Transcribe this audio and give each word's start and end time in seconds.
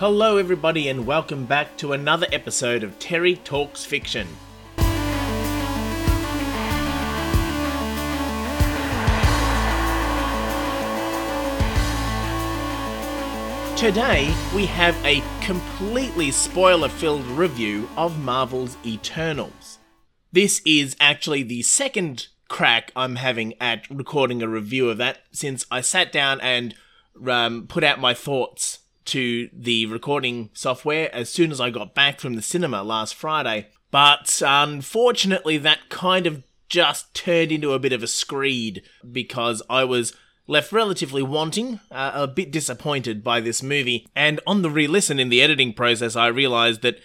Hello, 0.00 0.38
everybody, 0.38 0.88
and 0.88 1.06
welcome 1.06 1.44
back 1.44 1.76
to 1.76 1.92
another 1.92 2.26
episode 2.32 2.82
of 2.82 2.98
Terry 2.98 3.36
Talks 3.36 3.84
Fiction. 3.84 4.26
Today, 13.76 14.34
we 14.54 14.64
have 14.64 14.96
a 15.04 15.22
completely 15.42 16.30
spoiler 16.30 16.88
filled 16.88 17.26
review 17.26 17.86
of 17.98 18.18
Marvel's 18.18 18.78
Eternals. 18.86 19.80
This 20.32 20.62
is 20.64 20.96
actually 20.98 21.42
the 21.42 21.60
second 21.60 22.28
crack 22.48 22.90
I'm 22.96 23.16
having 23.16 23.52
at 23.60 23.86
recording 23.90 24.42
a 24.42 24.48
review 24.48 24.88
of 24.88 24.96
that 24.96 25.18
since 25.30 25.66
I 25.70 25.82
sat 25.82 26.10
down 26.10 26.40
and 26.40 26.74
um, 27.28 27.66
put 27.66 27.84
out 27.84 28.00
my 28.00 28.14
thoughts 28.14 28.78
to 29.10 29.48
the 29.52 29.86
recording 29.86 30.50
software 30.52 31.14
as 31.14 31.28
soon 31.28 31.50
as 31.50 31.60
I 31.60 31.70
got 31.70 31.94
back 31.94 32.20
from 32.20 32.34
the 32.34 32.42
cinema 32.42 32.82
last 32.82 33.14
Friday. 33.14 33.68
But 33.90 34.40
unfortunately, 34.44 35.58
that 35.58 35.88
kind 35.88 36.26
of 36.26 36.44
just 36.68 37.12
turned 37.14 37.50
into 37.50 37.72
a 37.72 37.78
bit 37.78 37.92
of 37.92 38.02
a 38.02 38.06
screed 38.06 38.82
because 39.10 39.62
I 39.68 39.84
was 39.84 40.14
left 40.46 40.72
relatively 40.72 41.22
wanting, 41.22 41.80
uh, 41.90 42.12
a 42.14 42.26
bit 42.26 42.50
disappointed 42.50 43.24
by 43.24 43.40
this 43.40 43.62
movie. 43.62 44.06
And 44.14 44.40
on 44.46 44.62
the 44.62 44.70
re 44.70 44.86
listen 44.86 45.18
in 45.18 45.28
the 45.28 45.42
editing 45.42 45.72
process, 45.72 46.16
I 46.16 46.28
realised 46.28 46.82
that 46.82 47.00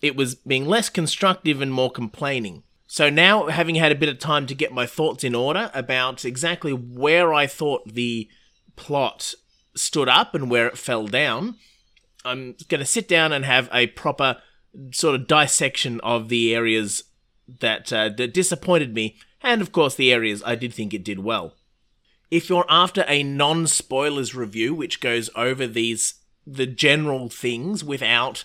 it 0.00 0.16
was 0.16 0.34
being 0.34 0.66
less 0.66 0.88
constructive 0.88 1.60
and 1.60 1.72
more 1.72 1.90
complaining. 1.90 2.62
So 2.86 3.08
now, 3.08 3.46
having 3.46 3.76
had 3.76 3.92
a 3.92 3.96
bit 3.96 4.08
of 4.08 4.18
time 4.18 4.46
to 4.46 4.54
get 4.54 4.72
my 4.72 4.86
thoughts 4.86 5.22
in 5.22 5.34
order 5.34 5.70
about 5.74 6.24
exactly 6.24 6.72
where 6.72 7.32
I 7.32 7.46
thought 7.46 7.94
the 7.94 8.28
plot 8.74 9.34
stood 9.74 10.08
up 10.08 10.34
and 10.34 10.50
where 10.50 10.66
it 10.66 10.78
fell 10.78 11.06
down, 11.06 11.56
I'm 12.24 12.56
going 12.68 12.80
to 12.80 12.86
sit 12.86 13.08
down 13.08 13.32
and 13.32 13.44
have 13.44 13.68
a 13.72 13.88
proper 13.88 14.36
sort 14.92 15.14
of 15.14 15.26
dissection 15.26 16.00
of 16.00 16.28
the 16.28 16.54
areas 16.54 17.04
that, 17.60 17.92
uh, 17.92 18.10
that 18.16 18.34
disappointed 18.34 18.94
me, 18.94 19.16
and 19.42 19.60
of 19.60 19.72
course 19.72 19.94
the 19.94 20.12
areas 20.12 20.42
I 20.44 20.54
did 20.54 20.72
think 20.72 20.94
it 20.94 21.04
did 21.04 21.20
well. 21.20 21.54
If 22.30 22.48
you're 22.48 22.66
after 22.68 23.04
a 23.08 23.22
non 23.22 23.66
spoilers 23.66 24.34
review, 24.34 24.74
which 24.74 25.00
goes 25.00 25.30
over 25.34 25.66
these 25.66 26.14
the 26.46 26.66
general 26.66 27.28
things 27.28 27.84
without 27.84 28.44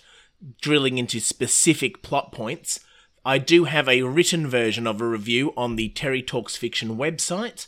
drilling 0.60 0.98
into 0.98 1.20
specific 1.20 2.02
plot 2.02 2.32
points, 2.32 2.80
I 3.24 3.38
do 3.38 3.64
have 3.64 3.88
a 3.88 4.02
written 4.02 4.46
version 4.46 4.86
of 4.86 5.00
a 5.00 5.08
review 5.08 5.52
on 5.56 5.76
the 5.76 5.88
Terry 5.90 6.22
Talks 6.22 6.56
Fiction 6.56 6.96
website. 6.96 7.66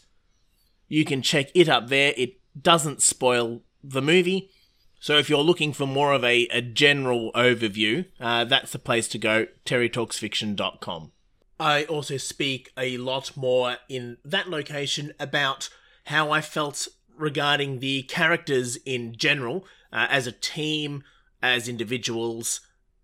You 0.86 1.04
can 1.04 1.22
check 1.22 1.50
it 1.54 1.68
up 1.68 1.88
there. 1.88 2.14
It 2.16 2.37
doesn't 2.60 3.02
spoil 3.02 3.62
the 3.82 4.02
movie. 4.02 4.50
So 5.00 5.16
if 5.16 5.30
you're 5.30 5.38
looking 5.38 5.72
for 5.72 5.86
more 5.86 6.12
of 6.12 6.24
a, 6.24 6.48
a 6.50 6.60
general 6.60 7.30
overview, 7.34 8.06
uh, 8.20 8.44
that's 8.44 8.72
the 8.72 8.78
place 8.78 9.06
to 9.08 9.18
go, 9.18 9.46
terrytalksfiction.com. 9.64 11.12
I 11.60 11.84
also 11.84 12.16
speak 12.16 12.72
a 12.76 12.96
lot 12.98 13.36
more 13.36 13.76
in 13.88 14.18
that 14.24 14.48
location 14.48 15.12
about 15.18 15.68
how 16.06 16.30
I 16.30 16.40
felt 16.40 16.88
regarding 17.16 17.80
the 17.80 18.02
characters 18.04 18.76
in 18.84 19.16
general, 19.16 19.66
uh, 19.92 20.06
as 20.08 20.26
a 20.26 20.32
team, 20.32 21.02
as 21.42 21.68
individuals, 21.68 22.60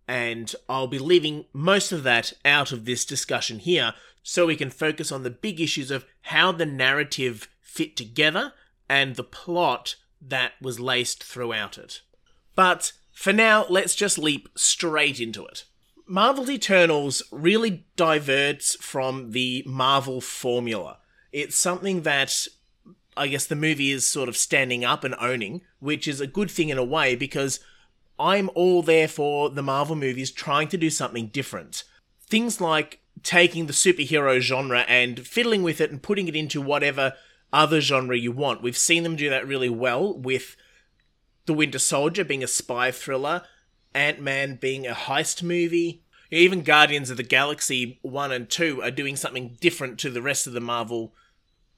and 0.06 0.54
I'll 0.68 0.86
be 0.86 0.98
leaving 0.98 1.46
most 1.52 1.92
of 1.92 2.02
that 2.04 2.32
out 2.44 2.72
of 2.72 2.84
this 2.84 3.04
discussion 3.04 3.58
here 3.58 3.94
so 4.22 4.46
we 4.46 4.56
can 4.56 4.70
focus 4.70 5.10
on 5.10 5.22
the 5.22 5.30
big 5.30 5.60
issues 5.60 5.90
of 5.90 6.04
how 6.22 6.52
the 6.52 6.66
narrative 6.66 7.48
fit 7.60 7.96
together 7.96 8.52
and 8.88 9.16
the 9.16 9.24
plot 9.24 9.96
that 10.20 10.52
was 10.60 10.80
laced 10.80 11.22
throughout 11.22 11.78
it. 11.78 12.02
But 12.54 12.92
for 13.12 13.32
now, 13.32 13.66
let's 13.68 13.94
just 13.94 14.18
leap 14.18 14.48
straight 14.54 15.20
into 15.20 15.44
it. 15.46 15.64
Marvel 16.06 16.50
Eternals 16.50 17.22
really 17.30 17.86
diverts 17.96 18.76
from 18.76 19.30
the 19.30 19.62
Marvel 19.66 20.20
formula. 20.20 20.98
It's 21.32 21.56
something 21.56 22.02
that 22.02 22.46
I 23.16 23.28
guess 23.28 23.46
the 23.46 23.56
movie 23.56 23.90
is 23.90 24.06
sort 24.06 24.28
of 24.28 24.36
standing 24.36 24.84
up 24.84 25.04
and 25.04 25.14
owning, 25.20 25.62
which 25.78 26.08
is 26.08 26.20
a 26.20 26.26
good 26.26 26.50
thing 26.50 26.68
in 26.68 26.78
a 26.78 26.84
way 26.84 27.14
because 27.14 27.60
I'm 28.18 28.50
all 28.54 28.82
there 28.82 29.08
for 29.08 29.50
the 29.50 29.62
Marvel 29.62 29.96
movies 29.96 30.30
trying 30.30 30.68
to 30.68 30.76
do 30.76 30.90
something 30.90 31.28
different. 31.28 31.84
Things 32.26 32.60
like 32.60 33.00
taking 33.22 33.66
the 33.66 33.72
superhero 33.72 34.40
genre 34.40 34.80
and 34.88 35.26
fiddling 35.26 35.62
with 35.62 35.80
it 35.80 35.90
and 35.90 36.02
putting 36.02 36.28
it 36.28 36.36
into 36.36 36.60
whatever 36.60 37.14
other 37.54 37.80
genre 37.80 38.18
you 38.18 38.32
want. 38.32 38.62
We've 38.62 38.76
seen 38.76 39.04
them 39.04 39.16
do 39.16 39.30
that 39.30 39.46
really 39.46 39.70
well 39.70 40.12
with 40.12 40.56
The 41.46 41.54
Winter 41.54 41.78
Soldier 41.78 42.24
being 42.24 42.42
a 42.42 42.48
spy 42.48 42.90
thriller, 42.90 43.44
Ant 43.94 44.20
Man 44.20 44.56
being 44.56 44.86
a 44.86 44.92
heist 44.92 45.42
movie. 45.42 46.02
Even 46.30 46.62
Guardians 46.62 47.10
of 47.10 47.16
the 47.16 47.22
Galaxy 47.22 48.00
1 48.02 48.32
and 48.32 48.50
2 48.50 48.82
are 48.82 48.90
doing 48.90 49.14
something 49.14 49.56
different 49.60 50.00
to 50.00 50.10
the 50.10 50.20
rest 50.20 50.46
of 50.48 50.52
the 50.52 50.60
Marvel 50.60 51.14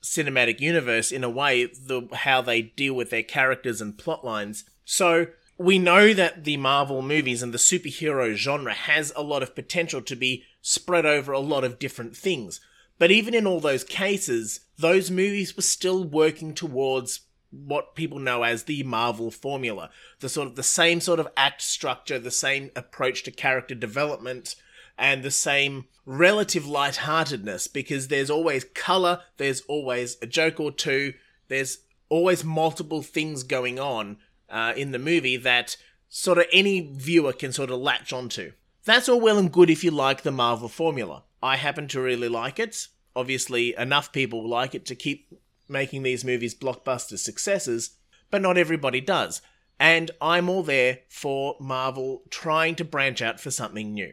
cinematic 0.02 0.60
universe 0.60 1.12
in 1.12 1.22
a 1.22 1.30
way, 1.30 1.66
the 1.66 2.08
how 2.12 2.40
they 2.40 2.62
deal 2.62 2.94
with 2.94 3.10
their 3.10 3.22
characters 3.22 3.80
and 3.80 3.98
plot 3.98 4.24
lines. 4.24 4.64
So 4.84 5.26
we 5.58 5.78
know 5.78 6.14
that 6.14 6.44
the 6.44 6.56
Marvel 6.56 7.02
movies 7.02 7.42
and 7.42 7.52
the 7.52 7.58
superhero 7.58 8.34
genre 8.34 8.72
has 8.72 9.12
a 9.14 9.22
lot 9.22 9.42
of 9.42 9.54
potential 9.54 10.00
to 10.02 10.16
be 10.16 10.44
spread 10.62 11.04
over 11.04 11.32
a 11.32 11.38
lot 11.38 11.64
of 11.64 11.78
different 11.78 12.16
things. 12.16 12.60
But 12.98 13.10
even 13.10 13.34
in 13.34 13.46
all 13.46 13.60
those 13.60 13.84
cases, 13.84 14.60
those 14.78 15.10
movies 15.10 15.56
were 15.56 15.62
still 15.62 16.04
working 16.04 16.54
towards 16.54 17.20
what 17.50 17.94
people 17.94 18.18
know 18.18 18.42
as 18.42 18.64
the 18.64 18.82
Marvel 18.82 19.30
formula. 19.30 19.90
The 20.20 20.28
sort 20.28 20.48
of 20.48 20.56
the 20.56 20.62
same 20.62 21.00
sort 21.00 21.20
of 21.20 21.28
act 21.36 21.62
structure, 21.62 22.18
the 22.18 22.30
same 22.30 22.70
approach 22.76 23.22
to 23.24 23.30
character 23.30 23.74
development, 23.74 24.56
and 24.98 25.22
the 25.22 25.30
same 25.30 25.86
relative 26.04 26.66
lightheartedness 26.66 27.68
because 27.68 28.08
there's 28.08 28.30
always 28.30 28.64
color, 28.64 29.20
there's 29.36 29.62
always 29.62 30.16
a 30.22 30.26
joke 30.26 30.60
or 30.60 30.70
two, 30.70 31.14
there's 31.48 31.78
always 32.08 32.44
multiple 32.44 33.02
things 33.02 33.42
going 33.42 33.78
on 33.78 34.18
uh, 34.48 34.72
in 34.76 34.92
the 34.92 34.98
movie 34.98 35.36
that 35.36 35.76
sort 36.08 36.38
of 36.38 36.46
any 36.52 36.92
viewer 36.94 37.32
can 37.32 37.52
sort 37.52 37.70
of 37.70 37.80
latch 37.80 38.12
onto. 38.12 38.52
That's 38.84 39.08
all 39.08 39.20
well 39.20 39.38
and 39.38 39.52
good 39.52 39.68
if 39.68 39.82
you 39.82 39.90
like 39.90 40.22
the 40.22 40.30
Marvel 40.30 40.68
formula. 40.68 41.24
I 41.42 41.56
happen 41.56 41.88
to 41.88 42.00
really 42.00 42.28
like 42.28 42.58
it. 42.58 42.88
Obviously, 43.16 43.74
enough 43.76 44.12
people 44.12 44.46
like 44.46 44.74
it 44.74 44.86
to 44.86 44.94
keep 44.94 45.32
making 45.68 46.02
these 46.02 46.24
movies 46.24 46.54
blockbuster 46.54 47.18
successes, 47.18 47.96
but 48.30 48.42
not 48.42 48.58
everybody 48.58 49.00
does. 49.00 49.42
And 49.80 50.10
I'm 50.20 50.48
all 50.48 50.62
there 50.62 51.00
for 51.08 51.56
Marvel 51.58 52.22
trying 52.30 52.76
to 52.76 52.84
branch 52.84 53.20
out 53.20 53.40
for 53.40 53.50
something 53.50 53.92
new. 53.92 54.12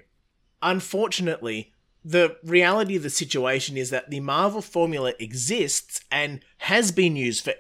Unfortunately, 0.61 1.73
the 2.03 2.37
reality 2.43 2.95
of 2.95 3.03
the 3.03 3.09
situation 3.09 3.77
is 3.77 3.89
that 3.89 4.09
the 4.09 4.19
Marvel 4.19 4.61
formula 4.61 5.13
exists 5.19 6.01
and 6.11 6.41
has 6.59 6.91
been 6.91 7.15
used 7.15 7.43
for 7.43 7.53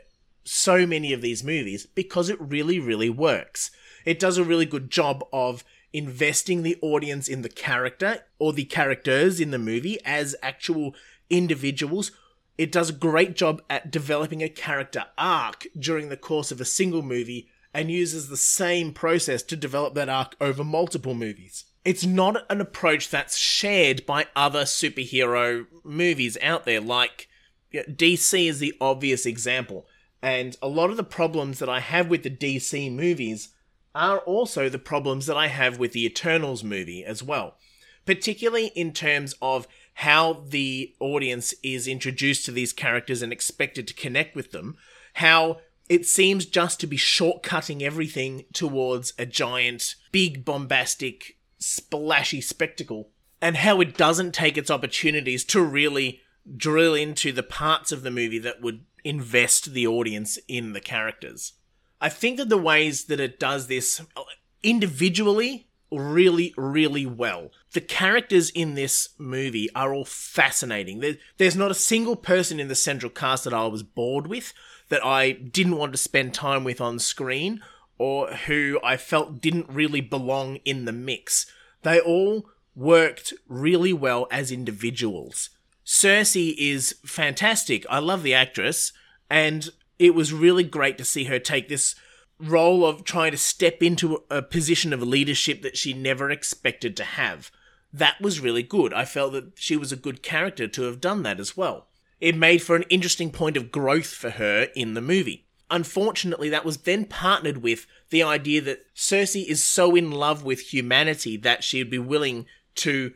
so 0.43 0.85
many 0.85 1.13
of 1.13 1.21
these 1.21 1.43
movies 1.43 1.85
because 1.85 2.29
it 2.29 2.39
really, 2.41 2.79
really 2.79 3.09
works. 3.09 3.71
It 4.05 4.19
does 4.19 4.37
a 4.37 4.43
really 4.43 4.65
good 4.65 4.89
job 4.91 5.23
of 5.31 5.63
investing 5.93 6.63
the 6.63 6.77
audience 6.81 7.27
in 7.27 7.43
the 7.43 7.49
character 7.49 8.19
or 8.39 8.51
the 8.51 8.65
characters 8.65 9.39
in 9.39 9.51
the 9.51 9.59
movie 9.59 9.99
as 10.03 10.35
actual 10.41 10.95
individuals. 11.29 12.11
It 12.57 12.71
does 12.71 12.89
a 12.89 12.93
great 12.93 13.35
job 13.35 13.61
at 13.69 13.91
developing 13.91 14.41
a 14.43 14.49
character 14.49 15.05
arc 15.17 15.67
during 15.77 16.09
the 16.09 16.17
course 16.17 16.51
of 16.51 16.61
a 16.61 16.65
single 16.65 17.01
movie 17.01 17.49
and 17.73 17.89
uses 17.89 18.29
the 18.29 18.37
same 18.37 18.93
process 18.93 19.41
to 19.43 19.55
develop 19.55 19.95
that 19.95 20.09
arc 20.09 20.35
over 20.39 20.63
multiple 20.63 21.15
movies. 21.15 21.65
It's 21.83 22.05
not 22.05 22.45
an 22.49 22.61
approach 22.61 23.09
that's 23.09 23.37
shared 23.37 24.05
by 24.05 24.27
other 24.35 24.63
superhero 24.63 25.65
movies 25.83 26.37
out 26.41 26.65
there, 26.65 26.79
like 26.79 27.27
DC 27.73 28.47
is 28.47 28.59
the 28.59 28.75
obvious 28.79 29.25
example. 29.25 29.87
And 30.21 30.55
a 30.61 30.67
lot 30.67 30.89
of 30.89 30.97
the 30.97 31.03
problems 31.03 31.59
that 31.59 31.67
I 31.67 31.79
have 31.79 32.07
with 32.07 32.23
the 32.23 32.29
DC 32.29 32.93
movies 32.93 33.49
are 33.93 34.19
also 34.19 34.69
the 34.69 34.79
problems 34.79 35.25
that 35.25 35.37
I 35.37 35.47
have 35.47 35.77
with 35.77 35.91
the 35.91 36.05
Eternals 36.05 36.63
movie 36.63 37.03
as 37.03 37.21
well. 37.21 37.57
Particularly 38.05 38.67
in 38.67 38.93
terms 38.93 39.35
of 39.41 39.67
how 39.95 40.43
the 40.47 40.93
audience 40.99 41.53
is 41.63 41.87
introduced 41.87 42.45
to 42.45 42.51
these 42.51 42.73
characters 42.73 43.21
and 43.21 43.31
expected 43.31 43.87
to 43.87 43.93
connect 43.93 44.35
with 44.35 44.51
them, 44.51 44.75
how 45.15 45.57
it 45.89 46.05
seems 46.05 46.45
just 46.45 46.79
to 46.79 46.87
be 46.87 46.97
shortcutting 46.97 47.81
everything 47.81 48.45
towards 48.53 49.13
a 49.19 49.25
giant, 49.25 49.95
big, 50.11 50.43
bombastic, 50.43 51.37
splashy 51.59 52.41
spectacle, 52.41 53.09
and 53.41 53.57
how 53.57 53.81
it 53.81 53.97
doesn't 53.97 54.33
take 54.33 54.57
its 54.57 54.71
opportunities 54.71 55.43
to 55.43 55.61
really 55.61 56.21
drill 56.57 56.95
into 56.95 57.31
the 57.31 57.43
parts 57.43 57.91
of 57.91 58.03
the 58.03 58.11
movie 58.11 58.39
that 58.39 58.61
would 58.61 58.85
invest 59.03 59.73
the 59.73 59.85
audience 59.85 60.39
in 60.47 60.73
the 60.73 60.81
characters. 60.81 61.53
I 62.01 62.09
think 62.09 62.37
that 62.37 62.49
the 62.49 62.57
ways 62.57 63.05
that 63.05 63.19
it 63.19 63.39
does 63.39 63.67
this 63.67 64.01
uh, 64.15 64.23
individually 64.61 65.67
really, 65.97 66.53
really 66.57 67.05
well. 67.05 67.51
The 67.73 67.81
characters 67.81 68.49
in 68.49 68.75
this 68.75 69.09
movie 69.17 69.69
are 69.75 69.93
all 69.93 70.05
fascinating. 70.05 70.99
There, 70.99 71.15
there's 71.37 71.55
not 71.55 71.71
a 71.71 71.75
single 71.75 72.15
person 72.15 72.59
in 72.59 72.67
the 72.67 72.75
central 72.75 73.09
cast 73.09 73.43
that 73.43 73.53
I 73.53 73.67
was 73.67 73.83
bored 73.83 74.27
with, 74.27 74.53
that 74.89 75.05
I 75.05 75.31
didn't 75.31 75.77
want 75.77 75.91
to 75.93 75.97
spend 75.97 76.33
time 76.33 76.63
with 76.63 76.79
on 76.81 76.99
screen. 76.99 77.61
or 77.97 78.27
who 78.47 78.79
I 78.83 78.97
felt 78.97 79.41
didn't 79.41 79.69
really 79.69 80.01
belong 80.01 80.57
in 80.65 80.85
the 80.85 80.91
mix. 80.91 81.45
They 81.83 81.99
all 81.99 82.49
worked 82.75 83.33
really 83.47 83.93
well 83.93 84.27
as 84.31 84.51
individuals. 84.51 85.51
Sersi 85.85 86.55
is 86.57 86.95
fantastic. 87.05 87.85
I 87.89 87.99
love 87.99 88.23
the 88.23 88.33
actress, 88.33 88.93
and 89.29 89.69
it 89.99 90.15
was 90.15 90.33
really 90.33 90.63
great 90.63 90.97
to 90.97 91.05
see 91.05 91.25
her 91.25 91.39
take 91.39 91.69
this 91.69 91.95
role 92.39 92.85
of 92.85 93.03
trying 93.03 93.31
to 93.31 93.37
step 93.37 93.81
into 93.81 94.23
a 94.29 94.41
position 94.41 94.93
of 94.93 95.01
leadership 95.01 95.61
that 95.61 95.77
she 95.77 95.93
never 95.93 96.29
expected 96.29 96.97
to 96.97 97.03
have. 97.03 97.51
That 97.91 98.19
was 98.19 98.39
really 98.39 98.63
good. 98.63 98.93
I 98.93 99.05
felt 99.05 99.33
that 99.33 99.51
she 99.55 99.77
was 99.77 99.91
a 99.91 99.97
good 99.97 100.23
character 100.23 100.67
to 100.67 100.83
have 100.83 100.99
done 101.01 101.23
that 101.23 101.39
as 101.39 101.55
well. 101.55 101.87
It 102.19 102.35
made 102.35 102.61
for 102.61 102.75
an 102.75 102.85
interesting 102.89 103.31
point 103.31 103.57
of 103.57 103.71
growth 103.71 104.07
for 104.07 104.31
her 104.31 104.69
in 104.75 104.93
the 104.93 105.01
movie. 105.01 105.45
Unfortunately, 105.69 106.49
that 106.49 106.65
was 106.65 106.77
then 106.77 107.05
partnered 107.05 107.57
with 107.57 107.85
the 108.09 108.23
idea 108.23 108.61
that 108.61 108.85
Sersi 108.95 109.45
is 109.45 109.63
so 109.63 109.95
in 109.95 110.11
love 110.11 110.43
with 110.43 110.73
humanity 110.73 111.37
that 111.37 111.63
she 111.63 111.79
would 111.79 111.89
be 111.89 111.99
willing 111.99 112.45
to 112.75 113.13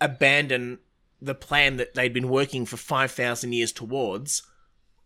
abandon 0.00 0.78
the 1.20 1.34
plan 1.34 1.76
that 1.76 1.94
they'd 1.94 2.12
been 2.12 2.28
working 2.28 2.64
for 2.64 2.76
5,000 2.76 3.52
years 3.52 3.72
towards 3.72 4.42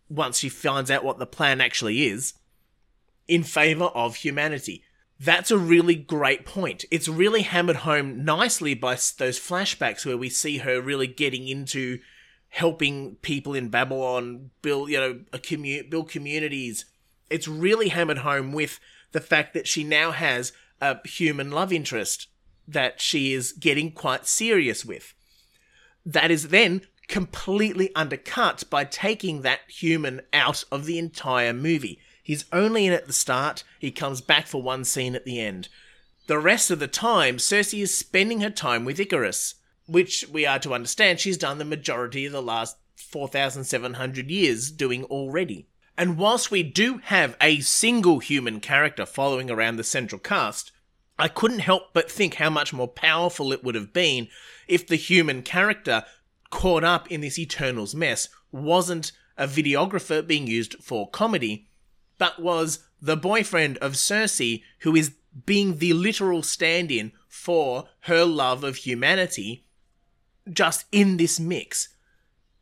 once 0.08 0.38
she 0.38 0.48
finds 0.48 0.90
out 0.90 1.04
what 1.04 1.18
the 1.18 1.26
plan 1.26 1.60
actually 1.60 2.04
is 2.04 2.34
in 3.32 3.42
favor 3.42 3.86
of 3.86 4.16
humanity. 4.16 4.84
That's 5.18 5.50
a 5.50 5.56
really 5.56 5.94
great 5.94 6.44
point. 6.44 6.84
It's 6.90 7.08
really 7.08 7.40
hammered 7.42 7.76
home 7.76 8.26
nicely 8.26 8.74
by 8.74 8.92
those 8.92 9.40
flashbacks 9.40 10.04
where 10.04 10.18
we 10.18 10.28
see 10.28 10.58
her 10.58 10.82
really 10.82 11.06
getting 11.06 11.48
into 11.48 12.00
helping 12.50 13.14
people 13.22 13.54
in 13.54 13.70
Babylon 13.70 14.50
build, 14.60 14.90
you 14.90 15.00
know, 15.00 15.20
a 15.32 15.38
commu- 15.38 15.88
build 15.88 16.10
communities. 16.10 16.84
It's 17.30 17.48
really 17.48 17.88
hammered 17.88 18.18
home 18.18 18.52
with 18.52 18.78
the 19.12 19.20
fact 19.20 19.54
that 19.54 19.66
she 19.66 19.82
now 19.82 20.10
has 20.10 20.52
a 20.82 20.98
human 21.08 21.50
love 21.50 21.72
interest 21.72 22.28
that 22.68 23.00
she 23.00 23.32
is 23.32 23.52
getting 23.52 23.92
quite 23.92 24.26
serious 24.26 24.84
with. 24.84 25.14
That 26.04 26.30
is 26.30 26.48
then 26.48 26.82
completely 27.08 27.94
undercut 27.94 28.64
by 28.68 28.84
taking 28.84 29.40
that 29.40 29.60
human 29.68 30.20
out 30.34 30.64
of 30.70 30.84
the 30.84 30.98
entire 30.98 31.54
movie. 31.54 31.98
He's 32.32 32.46
only 32.50 32.86
in 32.86 32.94
at 32.94 33.06
the 33.06 33.12
start, 33.12 33.62
he 33.78 33.90
comes 33.90 34.22
back 34.22 34.46
for 34.46 34.62
one 34.62 34.86
scene 34.86 35.14
at 35.14 35.26
the 35.26 35.38
end. 35.38 35.68
The 36.28 36.38
rest 36.38 36.70
of 36.70 36.78
the 36.78 36.88
time, 36.88 37.36
Sersi 37.36 37.82
is 37.82 37.94
spending 37.94 38.40
her 38.40 38.48
time 38.48 38.86
with 38.86 38.96
Ikaris, 38.96 39.56
which 39.84 40.26
we 40.30 40.46
are 40.46 40.58
to 40.60 40.72
understand 40.72 41.20
she's 41.20 41.36
done 41.36 41.58
the 41.58 41.66
majority 41.66 42.24
of 42.24 42.32
the 42.32 42.40
last 42.40 42.78
4,700 42.96 44.30
years 44.30 44.70
doing 44.70 45.04
already. 45.04 45.66
And 45.98 46.16
whilst 46.16 46.50
we 46.50 46.62
do 46.62 47.02
have 47.04 47.36
a 47.38 47.60
single 47.60 48.20
human 48.20 48.60
character 48.60 49.04
following 49.04 49.50
around 49.50 49.76
the 49.76 49.84
central 49.84 50.18
cast, 50.18 50.72
I 51.18 51.28
couldn't 51.28 51.58
help 51.58 51.92
but 51.92 52.10
think 52.10 52.36
how 52.36 52.48
much 52.48 52.72
more 52.72 52.88
powerful 52.88 53.52
it 53.52 53.62
would 53.62 53.74
have 53.74 53.92
been 53.92 54.28
if 54.66 54.86
the 54.86 54.96
human 54.96 55.42
character 55.42 56.06
caught 56.48 56.82
up 56.82 57.12
in 57.12 57.20
this 57.20 57.38
Eternals 57.38 57.94
mess 57.94 58.30
wasn't 58.50 59.12
a 59.36 59.46
videographer 59.46 60.26
being 60.26 60.46
used 60.46 60.76
for 60.82 61.10
comedy, 61.10 61.68
but 62.22 62.40
was 62.40 62.78
the 63.00 63.16
boyfriend 63.16 63.76
of 63.78 63.94
Sersi 63.94 64.62
who 64.82 64.94
is 64.94 65.16
being 65.44 65.78
the 65.78 65.92
literal 65.92 66.44
stand 66.44 66.88
in 66.92 67.10
for 67.26 67.88
her 68.02 68.24
love 68.24 68.62
of 68.62 68.76
humanity 68.76 69.66
just 70.48 70.86
in 70.92 71.16
this 71.16 71.40
mix. 71.40 71.88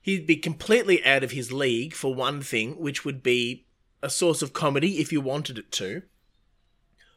He'd 0.01 0.27
be 0.27 0.37
completely 0.37 1.05
out 1.05 1.23
of 1.23 1.33
his 1.33 1.53
league, 1.53 1.93
for 1.93 2.15
one 2.15 2.41
thing, 2.41 2.79
which 2.79 3.05
would 3.05 3.23
be 3.23 3.67
a 4.03 4.09
source 4.09 4.41
of 4.41 4.55
comedy 4.55 4.99
if 4.99 5.13
you 5.13 5.21
wanted 5.21 5.59
it 5.59 5.71
to, 5.73 6.05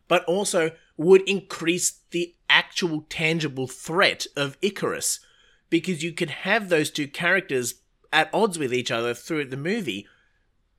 but 0.09 0.25
also 0.25 0.71
would 0.97 1.21
increase 1.21 2.01
the 2.11 2.35
actual 2.49 3.05
tangible 3.07 3.67
threat 3.67 4.27
of 4.35 4.59
Ikaris 4.59 5.19
because 5.69 6.03
you 6.03 6.11
could 6.11 6.29
have 6.29 6.67
those 6.67 6.91
two 6.91 7.07
characters 7.07 7.75
at 8.11 8.29
odds 8.33 8.59
with 8.59 8.73
each 8.73 8.91
other 8.91 9.13
through 9.13 9.45
the 9.45 9.55
movie, 9.55 10.09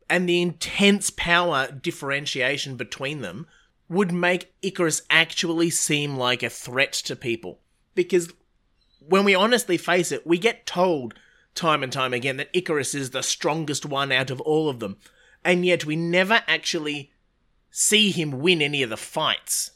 and 0.08 0.28
the 0.28 0.42
intense 0.42 1.10
power 1.10 1.70
differentiation 1.70 2.76
between 2.76 3.20
them 3.20 3.46
would 3.88 4.12
make 4.12 4.54
Ikaris 4.62 5.02
actually 5.10 5.70
seem 5.70 6.16
like 6.16 6.42
a 6.42 6.50
threat 6.50 6.92
to 6.92 7.16
people. 7.16 7.60
Because 7.94 8.32
when 9.00 9.24
we 9.24 9.34
honestly 9.34 9.76
face 9.76 10.10
it, 10.10 10.26
we 10.26 10.38
get 10.38 10.66
told 10.66 11.14
time 11.54 11.82
and 11.82 11.92
time 11.92 12.12
again 12.12 12.36
that 12.38 12.52
Ikaris 12.52 12.94
is 12.94 13.10
the 13.10 13.22
strongest 13.22 13.86
one 13.86 14.10
out 14.10 14.30
of 14.30 14.40
all 14.40 14.68
of 14.68 14.80
them, 14.80 14.96
and 15.44 15.64
yet 15.64 15.84
we 15.84 15.96
never 15.96 16.42
actually 16.48 17.12
see 17.70 18.10
him 18.10 18.40
win 18.40 18.62
any 18.62 18.82
of 18.82 18.90
the 18.90 18.96
fights 18.96 19.72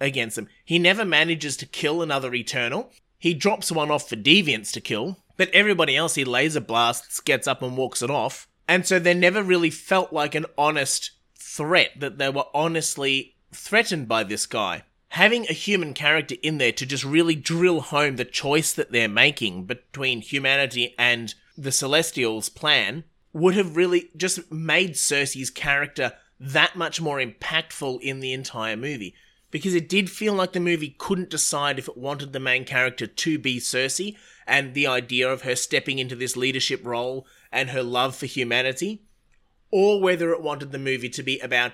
against 0.00 0.36
them. 0.36 0.48
He 0.64 0.78
never 0.78 1.04
manages 1.04 1.56
to 1.58 1.66
kill 1.66 2.02
another 2.02 2.34
Eternal, 2.34 2.92
he 3.22 3.34
drops 3.34 3.70
one 3.70 3.88
off 3.88 4.08
for 4.08 4.16
Deviants 4.16 4.72
to 4.72 4.80
kill, 4.80 5.16
but 5.36 5.48
everybody 5.50 5.96
else 5.96 6.16
he 6.16 6.24
laser 6.24 6.60
blasts, 6.60 7.20
gets 7.20 7.46
up 7.46 7.62
and 7.62 7.76
walks 7.76 8.02
it 8.02 8.10
off. 8.10 8.48
And 8.72 8.86
so 8.86 8.98
they 8.98 9.12
never 9.12 9.42
really 9.42 9.68
felt 9.68 10.14
like 10.14 10.34
an 10.34 10.46
honest 10.56 11.10
threat, 11.38 11.90
that 12.00 12.16
they 12.16 12.30
were 12.30 12.46
honestly 12.54 13.34
threatened 13.52 14.08
by 14.08 14.24
this 14.24 14.46
guy. 14.46 14.84
Having 15.08 15.44
a 15.44 15.52
human 15.52 15.92
character 15.92 16.36
in 16.42 16.56
there 16.56 16.72
to 16.72 16.86
just 16.86 17.04
really 17.04 17.34
drill 17.34 17.82
home 17.82 18.16
the 18.16 18.24
choice 18.24 18.72
that 18.72 18.90
they're 18.90 19.10
making 19.10 19.66
between 19.66 20.22
humanity 20.22 20.94
and 20.98 21.34
the 21.54 21.70
Celestials' 21.70 22.48
plan 22.48 23.04
would 23.34 23.54
have 23.56 23.76
really 23.76 24.08
just 24.16 24.50
made 24.50 24.94
Sersi's 24.94 25.50
character 25.50 26.14
that 26.40 26.74
much 26.74 26.98
more 26.98 27.18
impactful 27.18 28.00
in 28.00 28.20
the 28.20 28.32
entire 28.32 28.78
movie 28.78 29.14
because 29.50 29.74
it 29.74 29.86
did 29.86 30.08
feel 30.08 30.32
like 30.32 30.54
the 30.54 30.60
movie 30.60 30.96
couldn't 30.98 31.28
decide 31.28 31.78
if 31.78 31.88
it 31.88 31.96
wanted 31.98 32.32
the 32.32 32.40
main 32.40 32.64
character 32.64 33.06
to 33.06 33.38
be 33.38 33.60
Sersi 33.60 34.16
and 34.46 34.72
the 34.72 34.86
idea 34.86 35.30
of 35.30 35.42
her 35.42 35.54
stepping 35.54 35.98
into 35.98 36.16
this 36.16 36.38
leadership 36.38 36.80
role 36.84 37.26
and 37.52 37.70
her 37.70 37.82
love 37.82 38.16
for 38.16 38.26
humanity, 38.26 39.02
or 39.70 40.00
whether 40.00 40.32
it 40.32 40.42
wanted 40.42 40.72
the 40.72 40.78
movie 40.78 41.08
to 41.10 41.22
be 41.22 41.38
about 41.40 41.72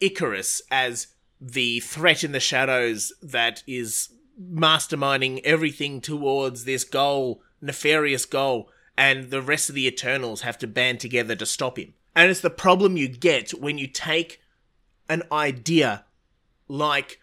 Ikaris 0.00 0.60
as 0.70 1.08
the 1.40 1.80
threat 1.80 2.22
in 2.24 2.32
the 2.32 2.40
shadows 2.40 3.12
that 3.22 3.62
is 3.66 4.10
masterminding 4.40 5.40
everything 5.44 6.00
towards 6.00 6.64
this 6.64 6.84
goal, 6.84 7.42
nefarious 7.60 8.26
goal, 8.26 8.68
and 8.96 9.30
the 9.30 9.42
rest 9.42 9.68
of 9.68 9.74
the 9.74 9.86
Eternals 9.86 10.42
have 10.42 10.58
to 10.58 10.66
band 10.66 11.00
together 11.00 11.34
to 11.34 11.46
stop 11.46 11.78
him. 11.78 11.94
And 12.14 12.30
it's 12.30 12.40
the 12.40 12.50
problem 12.50 12.96
you 12.96 13.08
get 13.08 13.50
when 13.52 13.78
you 13.78 13.86
take 13.86 14.40
an 15.08 15.22
idea 15.32 16.04
like 16.68 17.20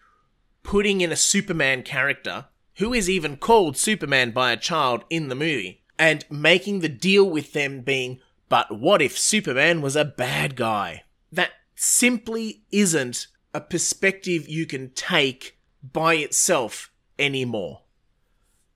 putting 0.62 1.00
in 1.00 1.10
a 1.10 1.16
Superman 1.16 1.82
character 1.82 2.46
who 2.76 2.92
is 2.92 3.08
even 3.08 3.36
called 3.36 3.76
Superman 3.76 4.30
by 4.30 4.52
a 4.52 4.56
child 4.56 5.04
in 5.10 5.28
the 5.28 5.34
movie 5.34 5.81
and 6.02 6.24
making 6.28 6.80
the 6.80 6.88
deal 6.88 7.30
with 7.30 7.52
them 7.52 7.80
being, 7.80 8.18
but 8.48 8.76
what 8.76 9.00
if 9.00 9.16
Superman 9.16 9.80
was 9.80 9.94
a 9.94 10.04
bad 10.04 10.56
guy? 10.56 11.04
That 11.30 11.52
simply 11.76 12.64
isn't 12.72 13.28
a 13.54 13.60
perspective 13.60 14.48
you 14.48 14.66
can 14.66 14.90
take 14.94 15.60
by 15.80 16.14
itself 16.14 16.90
anymore. 17.20 17.82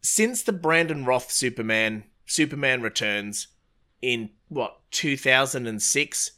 Since 0.02 0.44
the 0.44 0.52
Brandon 0.52 1.04
Routh 1.04 1.32
Superman, 1.32 2.04
Superman 2.26 2.80
Returns, 2.80 3.48
in 4.00 4.30
what, 4.46 4.78
2006, 4.92 6.30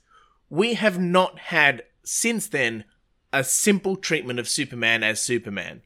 we 0.48 0.72
have 0.72 0.98
not 0.98 1.38
had 1.38 1.82
since 2.02 2.46
then 2.46 2.84
a 3.30 3.44
simple 3.44 3.96
treatment 3.96 4.38
of 4.38 4.48
Superman 4.48 5.02
as 5.02 5.20
Superman. 5.20 5.82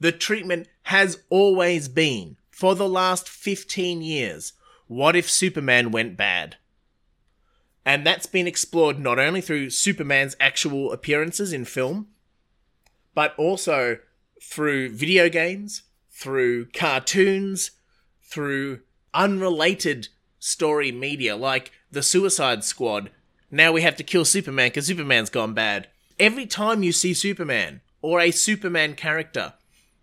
The 0.00 0.10
treatment 0.10 0.68
has 0.84 1.18
always 1.28 1.88
been, 1.88 2.37
for 2.58 2.74
the 2.74 2.88
last 2.88 3.28
15 3.28 4.02
years, 4.02 4.52
what 4.88 5.14
if 5.14 5.30
Superman 5.30 5.92
went 5.92 6.16
bad? 6.16 6.56
And 7.86 8.04
that's 8.04 8.26
been 8.26 8.48
explored 8.48 8.98
not 8.98 9.20
only 9.20 9.40
through 9.40 9.70
Superman's 9.70 10.34
actual 10.40 10.90
appearances 10.90 11.52
in 11.52 11.64
film, 11.64 12.08
but 13.14 13.32
also 13.38 13.98
through 14.42 14.90
video 14.90 15.28
games, 15.28 15.82
through 16.10 16.66
cartoons, 16.72 17.70
through 18.24 18.80
unrelated 19.14 20.08
story 20.40 20.90
media 20.90 21.36
like 21.36 21.70
The 21.92 22.02
Suicide 22.02 22.64
Squad. 22.64 23.12
Now 23.52 23.70
we 23.70 23.82
have 23.82 23.94
to 23.98 24.02
kill 24.02 24.24
Superman 24.24 24.70
because 24.70 24.86
Superman's 24.86 25.30
gone 25.30 25.54
bad 25.54 25.86
every 26.18 26.46
time 26.46 26.82
you 26.82 26.90
see 26.90 27.14
Superman, 27.14 27.82
or 28.02 28.18
a 28.18 28.32
Superman 28.32 28.96
character, 28.96 29.54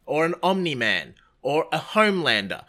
or 0.05 0.25
an 0.25 0.35
Omni 0.41 0.75
Man, 0.75 1.15
or 1.45 1.67
a 1.71 1.79
Homelander, 1.79 2.63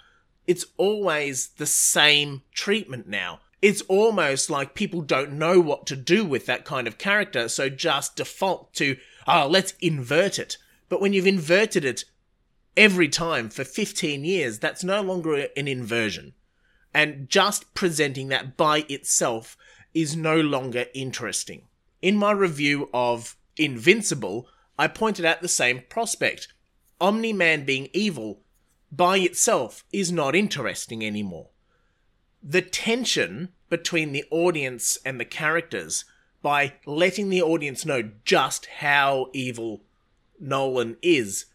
it's 0.47 0.67
always 0.77 1.49
the 1.49 1.67
same 1.67 2.43
treatment 2.53 3.09
now. 3.09 3.41
It's 3.63 3.83
almost 3.83 4.51
like 4.51 4.75
people 4.75 5.01
don't 5.01 5.33
know 5.33 5.61
what 5.61 5.87
to 5.87 5.97
do 5.97 6.25
with 6.25 6.47
that 6.47 6.65
kind 6.65 6.87
of 6.87 6.99
character, 6.99 7.49
so 7.49 7.69
just 7.69 8.17
default 8.17 8.75
to, 8.75 8.97
oh, 9.27 9.49
let's 9.49 9.75
invert 9.81 10.39
it. 10.39 10.59
But 10.89 11.01
when 11.01 11.13
you've 11.13 11.27
inverted 11.27 11.85
it 11.85 12.05
every 12.77 13.09
time 13.09 13.49
for 13.49 13.65
15 13.65 14.25
years, 14.25 14.59
that's 14.59 14.85
no 14.85 15.01
longer 15.01 15.49
an 15.57 15.67
inversion. 15.67 16.35
And 16.95 17.29
just 17.29 17.75
presenting 17.75 18.29
that 18.29 18.57
by 18.57 18.85
itself 18.89 19.57
is 19.95 20.15
no 20.15 20.39
longer 20.41 20.85
interesting 20.95 21.63
in 22.03 22.17
my 22.17 22.31
review 22.31 22.89
of 22.95 23.37
Invincible, 23.57 24.47
I 24.79 24.87
pointed 24.87 25.25
out 25.25 25.41
the 25.41 25.49
same 25.49 25.83
prospect. 25.89 26.49
Omni 27.01 27.33
Man 27.33 27.65
being 27.65 27.89
evil 27.93 28.43
by 28.91 29.19
itself 29.19 29.85
is 29.93 30.13
not 30.13 30.35
interesting 30.35 31.05
anymore. 31.05 31.49
The 32.43 32.63
tension 32.63 33.51
between 33.69 34.13
the 34.13 34.25
audience 34.31 34.99
and 35.05 35.19
the 35.19 35.25
characters 35.25 36.05
by 36.43 36.75
letting 36.85 37.29
the 37.29 37.43
audience 37.43 37.85
know 37.85 38.11
just 38.25 38.67
how 38.67 39.31
evil 39.33 39.83
Nolan 40.39 40.97
is 41.03 41.47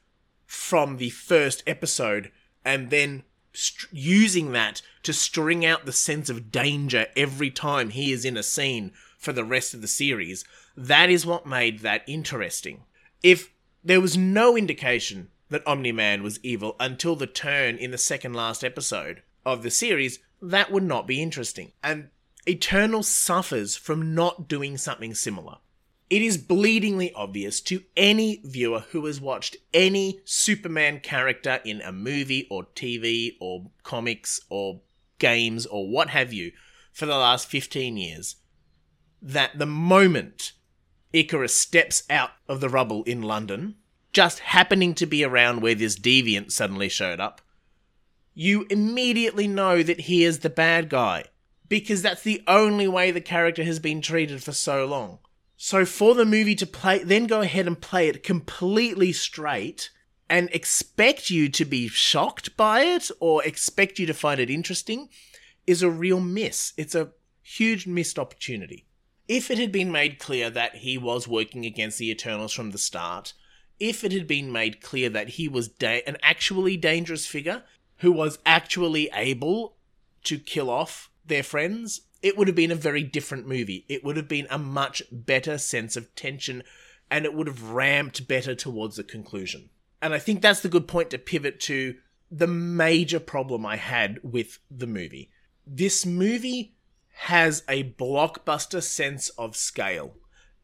from 0.46 0.98
the 0.98 1.10
first 1.12 1.64
episode 1.66 2.32
and 2.66 2.90
then 2.90 3.24
st- 3.54 3.92
using 3.92 4.52
that 4.52 4.82
to 5.04 5.14
string 5.14 5.66
out 5.66 5.86
the 5.86 5.94
sense 5.94 6.30
of 6.30 6.52
danger 6.52 7.08
every 7.16 7.50
time 7.50 7.90
he 7.90 8.12
is 8.12 8.26
in 8.26 8.36
a 8.36 8.44
scene 8.44 8.92
for 9.18 9.32
the 9.32 9.46
rest 9.46 9.74
of 9.74 9.82
the 9.82 9.88
series. 9.88 10.44
That 10.76 11.10
is 11.10 11.26
what 11.26 11.46
made 11.46 11.80
that 11.80 12.04
interesting. 12.08 12.84
If 13.24 13.52
there 13.84 14.02
was 14.02 14.18
no 14.18 14.58
indication 14.58 15.30
that 15.52 15.66
Omni 15.68 15.92
Man 15.92 16.24
was 16.24 16.40
evil 16.42 16.76
until 16.80 17.16
the 17.16 17.28
turn 17.28 17.78
in 17.78 17.92
the 17.92 17.98
second 17.98 18.34
last 18.34 18.64
episode 18.64 19.22
of 19.46 19.62
the 19.62 19.70
series, 19.70 20.20
that 20.42 20.72
would 20.72 20.84
not 20.84 21.06
be 21.06 21.22
interesting. 21.22 21.74
And 21.84 22.10
Eternal 22.48 23.04
suffers 23.04 23.76
from 23.76 24.16
not 24.16 24.48
doing 24.48 24.78
something 24.78 25.14
similar. 25.14 25.58
It 26.10 26.22
is 26.22 26.38
bleedingly 26.38 27.12
obvious 27.16 27.62
to 27.62 27.84
any 27.96 28.42
viewer 28.44 28.86
who 28.92 29.06
has 29.06 29.22
watched 29.22 29.58
any 29.74 30.22
Superman 30.26 31.00
character 31.00 31.60
in 31.64 31.82
a 31.82 31.92
movie 31.92 32.48
or 32.50 32.66
TV 32.76 33.38
or 33.40 33.70
comics 33.84 34.42
or 34.50 34.82
games 35.20 35.66
or 35.68 35.88
what 35.88 36.10
have 36.10 36.34
you 36.34 36.52
for 36.92 37.06
the 37.06 37.16
last 37.16 37.48
15 37.48 37.96
years 37.96 38.38
that 39.22 39.58
the 39.58 39.68
moment 39.68 40.54
Ikaris 41.14 41.52
steps 41.52 42.04
out 42.10 42.32
of 42.48 42.60
the 42.60 42.70
rubble 42.70 43.04
in 43.04 43.22
London, 43.22 43.76
just 44.14 44.40
happening 44.40 44.94
to 44.96 45.06
be 45.06 45.24
around 45.24 45.62
where 45.62 45.76
this 45.76 45.98
deviant 45.98 46.52
suddenly 46.52 46.90
showed 46.90 47.20
up, 47.20 47.42
you 48.34 48.66
immediately 48.70 49.48
know 49.48 49.84
that 49.84 50.02
he 50.02 50.24
is 50.24 50.40
the 50.40 50.50
bad 50.50 50.90
guy 50.90 51.26
because 51.68 52.02
that's 52.02 52.24
the 52.24 52.44
only 52.48 52.88
way 52.88 53.12
the 53.12 53.22
character 53.22 53.64
has 53.64 53.80
been 53.80 54.02
treated 54.02 54.44
for 54.44 54.52
so 54.52 54.86
long. 54.86 55.20
So 55.56 55.86
for 55.86 56.16
the 56.16 56.26
movie 56.26 56.56
to 56.56 56.66
play, 56.66 57.04
then 57.04 57.28
go 57.28 57.42
ahead 57.42 57.68
and 57.68 57.80
play 57.80 58.08
it 58.08 58.24
completely 58.24 59.14
straight 59.14 59.90
and 60.30 60.50
expect 60.52 61.30
you 61.30 61.50
to 61.50 61.66
be 61.66 61.88
shocked 61.88 62.58
by 62.58 62.82
it 62.82 63.12
or 63.20 63.44
expect 63.44 64.00
you 64.00 64.06
to 64.08 64.14
find 64.14 64.40
it 64.40 64.50
interesting 64.50 65.10
is 65.68 65.84
a 65.84 65.90
real 65.90 66.20
miss. 66.20 66.74
It's 66.78 66.96
a 66.96 67.12
huge 67.42 67.86
missed 67.86 68.18
opportunity. 68.18 68.86
If 69.28 69.52
it 69.52 69.60
had 69.60 69.72
been 69.72 69.92
made 69.92 70.20
clear 70.20 70.50
that 70.50 70.78
he 70.78 70.98
was 70.98 71.28
working 71.28 71.66
against 71.66 72.00
the 72.00 72.10
Eternals 72.10 72.54
from 72.54 72.72
the 72.72 72.78
start, 72.78 73.34
if 73.82 74.04
it 74.04 74.12
had 74.12 74.28
been 74.28 74.52
made 74.52 74.80
clear 74.80 75.10
that 75.10 75.30
he 75.30 75.48
was 75.48 75.68
da- 75.68 76.04
an 76.06 76.16
actually 76.22 76.78
dangerous 76.78 77.26
figure 77.26 77.64
who 77.98 78.12
was 78.12 78.38
actually 78.46 79.10
able 79.12 79.76
to 80.24 80.38
kill 80.38 80.70
off 80.70 81.10
their 81.26 81.42
friends, 81.42 82.02
it 82.22 82.38
would 82.38 82.48
have 82.48 82.56
been 82.56 82.72
a 82.72 82.76
very 82.76 83.02
different 83.02 83.48
movie. 83.48 83.84
It 83.90 84.04
would 84.04 84.18
have 84.18 84.28
been 84.28 84.46
a 84.52 84.60
much 84.60 85.02
better 85.12 85.58
sense 85.58 85.98
of 85.98 86.14
tension 86.14 86.62
and 87.10 87.26
it 87.26 87.34
would 87.34 87.48
have 87.48 87.72
ramped 87.72 88.28
better 88.28 88.54
towards 88.54 88.98
the 88.98 89.04
conclusion. 89.04 89.72
And 90.00 90.14
I 90.14 90.20
think 90.20 90.42
that's 90.42 90.62
the 90.62 90.70
good 90.70 90.88
point 90.88 91.10
to 91.10 91.18
pivot 91.18 91.60
to 91.62 91.96
the 92.30 92.48
major 92.48 93.20
problem 93.20 93.66
I 93.66 93.78
had 93.78 94.20
with 94.24 94.60
the 94.70 94.88
movie. 94.88 95.32
This 95.66 96.06
movie 96.06 96.76
has 97.14 97.64
a 97.68 97.84
blockbuster 97.94 98.82
sense 98.82 99.30
of 99.30 99.56
scale, 99.56 100.16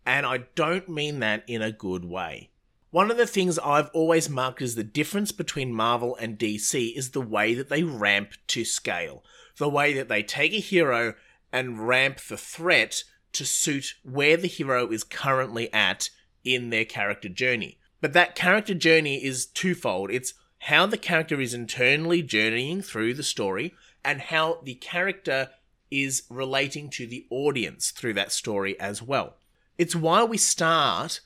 and 0.06 0.26
I 0.26 0.46
don't 0.56 0.88
mean 0.88 1.20
that 1.20 1.44
in 1.48 1.62
a 1.64 1.72
good 1.72 2.06
way. 2.06 2.52
One 2.90 3.12
of 3.12 3.18
the 3.18 3.28
things 3.28 3.60
I've 3.60 3.90
always 3.94 4.30
marked 4.30 4.62
as 4.62 4.76
the 4.76 4.84
difference 4.84 5.32
between 5.32 5.74
Marvel 5.74 6.16
and 6.16 6.40
DC 6.40 6.98
is 6.98 7.12
the 7.12 7.22
way 7.22 7.54
that 7.54 7.70
they 7.70 7.84
ramp 7.84 8.32
to 8.48 8.64
scale 8.64 9.24
the 9.58 9.70
way 9.70 9.94
that 9.94 10.08
they 10.08 10.24
take 10.24 10.54
a 10.54 10.60
hero 10.60 11.16
and 11.52 11.88
ramp 11.88 12.20
the 12.22 12.38
threat 12.38 13.04
to 13.34 13.46
suit 13.46 13.96
where 14.04 14.38
the 14.38 14.48
hero 14.48 14.90
is 14.90 15.04
currently 15.04 15.72
at 15.74 16.10
in 16.44 16.70
their 16.70 16.86
character 16.86 17.30
journey. 17.30 17.78
But 18.00 18.14
that 18.14 18.36
character 18.36 18.74
journey 18.74 19.24
is 19.24 19.46
twofold. 19.46 20.12
It's 20.12 20.34
how 20.60 20.86
the 20.86 20.98
character 20.98 21.42
is 21.42 21.54
internally 21.54 22.22
journeying 22.22 22.82
through 22.82 23.16
the 23.16 23.24
story 23.24 23.74
and 24.04 24.22
how 24.22 24.60
the 24.64 24.76
character 24.76 25.50
is 25.90 26.24
relating 26.30 26.90
to 26.92 27.08
the 27.08 27.26
audience 27.30 27.92
through 27.92 28.14
that 28.14 28.32
story 28.32 28.80
as 28.80 29.02
well. 29.02 29.38
It's 29.78 29.96
why 29.96 30.24
we 30.24 30.38
start 30.38 31.22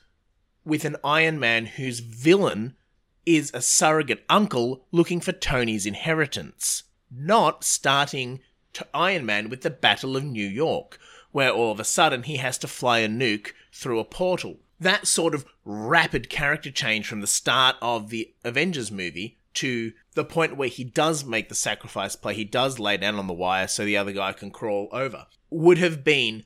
with 0.64 0.84
an 0.84 0.96
Iron 1.02 1.38
Man 1.38 1.66
whose 1.66 2.00
villain 2.00 2.76
is 3.24 3.50
a 3.54 3.62
surrogate 3.62 4.24
uncle 4.28 4.84
looking 4.90 5.20
for 5.20 5.32
Tony's 5.32 5.86
inheritance 5.86 6.84
not 7.14 7.64
starting 7.64 8.40
to 8.72 8.86
Iron 8.94 9.26
Man 9.26 9.48
with 9.48 9.62
the 9.62 9.70
Battle 9.70 10.16
of 10.16 10.24
New 10.24 10.46
York, 10.46 10.98
where 11.30 11.50
all 11.50 11.72
of 11.72 11.80
a 11.80 11.84
sudden 11.84 12.24
he 12.24 12.36
has 12.36 12.58
to 12.58 12.68
fly 12.68 13.00
a 13.00 13.08
nuke 13.08 13.52
through 13.72 14.00
a 14.00 14.04
portal. 14.04 14.58
That 14.80 15.06
sort 15.06 15.34
of 15.34 15.44
rapid 15.64 16.28
character 16.28 16.70
change 16.70 17.06
from 17.06 17.20
the 17.20 17.26
start 17.26 17.76
of 17.80 18.10
the 18.10 18.34
Avengers 18.44 18.90
movie 18.90 19.38
to 19.54 19.92
the 20.14 20.24
point 20.24 20.56
where 20.56 20.68
he 20.68 20.84
does 20.84 21.24
make 21.24 21.48
the 21.48 21.54
sacrifice 21.54 22.16
play, 22.16 22.34
he 22.34 22.44
does 22.44 22.78
lay 22.78 22.96
down 22.96 23.16
on 23.16 23.26
the 23.26 23.34
wire 23.34 23.68
so 23.68 23.84
the 23.84 23.96
other 23.96 24.12
guy 24.12 24.32
can 24.32 24.50
crawl 24.50 24.88
over, 24.90 25.26
would 25.50 25.78
have 25.78 26.02
been 26.02 26.44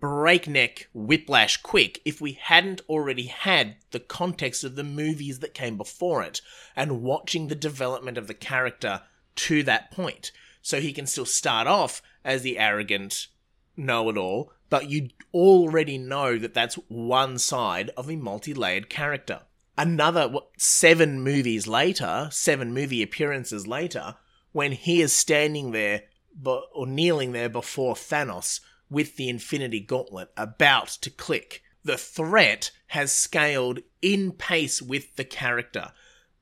breakneck 0.00 0.88
whiplash 0.92 1.56
quick 1.58 2.00
if 2.04 2.20
we 2.20 2.32
hadn't 2.32 2.80
already 2.88 3.26
had 3.26 3.76
the 3.90 4.00
context 4.00 4.64
of 4.64 4.76
the 4.76 4.84
movies 4.84 5.38
that 5.40 5.54
came 5.54 5.76
before 5.76 6.22
it 6.22 6.40
and 6.74 7.02
watching 7.02 7.48
the 7.48 7.54
development 7.54 8.18
of 8.18 8.26
the 8.26 8.34
character 8.34 9.02
to 9.36 9.62
that 9.62 9.90
point. 9.90 10.32
So 10.62 10.80
he 10.80 10.92
can 10.92 11.06
still 11.06 11.26
start 11.26 11.66
off 11.66 12.02
as 12.24 12.42
the 12.42 12.58
arrogant 12.58 13.28
know 13.76 14.08
it 14.08 14.16
all, 14.16 14.52
but 14.70 14.90
you 14.90 15.10
already 15.32 15.98
know 15.98 16.38
that 16.38 16.54
that's 16.54 16.76
one 16.88 17.38
side 17.38 17.90
of 17.96 18.10
a 18.10 18.16
multi 18.16 18.54
layered 18.54 18.88
character. 18.88 19.42
Another 19.76 20.28
what, 20.28 20.48
seven 20.56 21.22
movies 21.22 21.66
later, 21.66 22.28
seven 22.30 22.72
movie 22.72 23.02
appearances 23.02 23.66
later, 23.66 24.16
when 24.52 24.72
he 24.72 25.00
is 25.00 25.12
standing 25.12 25.72
there 25.72 26.02
but, 26.40 26.64
or 26.72 26.86
kneeling 26.86 27.32
there 27.32 27.48
before 27.48 27.94
Thanos 27.94 28.60
with 28.94 29.16
the 29.16 29.28
Infinity 29.28 29.80
Gauntlet 29.80 30.30
about 30.36 30.86
to 31.02 31.10
click, 31.10 31.62
the 31.82 31.98
threat 31.98 32.70
has 32.86 33.10
scaled 33.10 33.80
in 34.00 34.30
pace 34.30 34.80
with 34.80 35.16
the 35.16 35.24
character. 35.24 35.90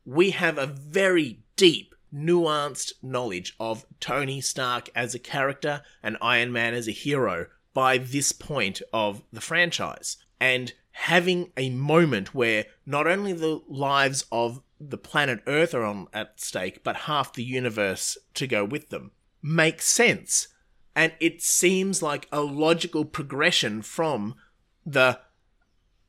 We 0.05 0.31
have 0.33 0.59
a 0.59 0.67
very 0.67 1.41
deep 1.57 1.95
nuanced 2.15 2.93
knowledge 3.03 3.57
of 3.59 3.87
Tony 4.01 4.43
Stark 4.43 4.91
as 4.95 5.15
a 5.15 5.19
character 5.19 5.81
and 6.03 6.19
Iron 6.21 6.53
Man 6.53 6.75
as 6.75 6.87
a 6.87 6.93
hero 6.93 7.47
by 7.73 7.97
this 7.97 8.33
point 8.33 8.83
of 8.93 9.23
the 9.33 9.41
franchise. 9.41 10.19
And 10.39 10.75
having 10.91 11.53
a 11.57 11.71
moment 11.71 12.35
where 12.35 12.67
not 12.85 13.07
only 13.07 13.33
the 13.33 13.63
lives 13.67 14.27
of 14.31 14.61
the 14.79 14.99
planet 14.99 15.43
Earth 15.47 15.75
are 15.75 15.85
on 15.85 16.09
at 16.13 16.39
stake, 16.39 16.85
but 16.85 16.97
half 16.97 17.33
the 17.33 17.45
universe 17.45 18.19
to 18.35 18.47
go 18.47 18.63
with 18.63 18.91
them 18.91 19.13
makes 19.41 19.87
sense. 19.87 20.49
And 20.95 21.13
it 21.21 21.43
seems 21.43 22.03
like 22.03 22.29
a 22.31 22.41
logical 22.41 23.05
progression 23.05 23.83
from 23.83 24.35
the 24.85 25.21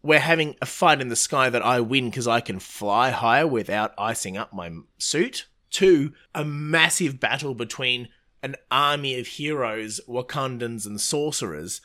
we're 0.02 0.20
having 0.20 0.56
a 0.62 0.66
fight 0.66 1.00
in 1.00 1.08
the 1.08 1.16
sky 1.16 1.50
that 1.50 1.66
I 1.66 1.80
win 1.80 2.10
because 2.10 2.28
I 2.28 2.42
can 2.42 2.60
fly 2.60 3.12
higher 3.12 3.48
without 3.48 3.94
icing 3.98 4.36
up 4.36 4.52
my 4.52 4.70
suit 4.98 5.48
to 5.72 6.12
a 6.36 6.44
massive 6.44 7.22
battle 7.22 7.56
between 7.56 8.10
an 8.44 8.58
army 8.70 9.18
of 9.18 9.28
heroes, 9.28 10.02
Wakandans 10.08 10.86
and 10.86 11.00
sorcerers, 11.00 11.80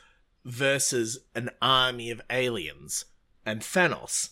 versus 0.45 1.21
an 1.37 1.51
army 1.63 2.11
of 2.11 2.21
aliens 2.29 3.05
and 3.47 3.61
Thanos. 3.61 4.31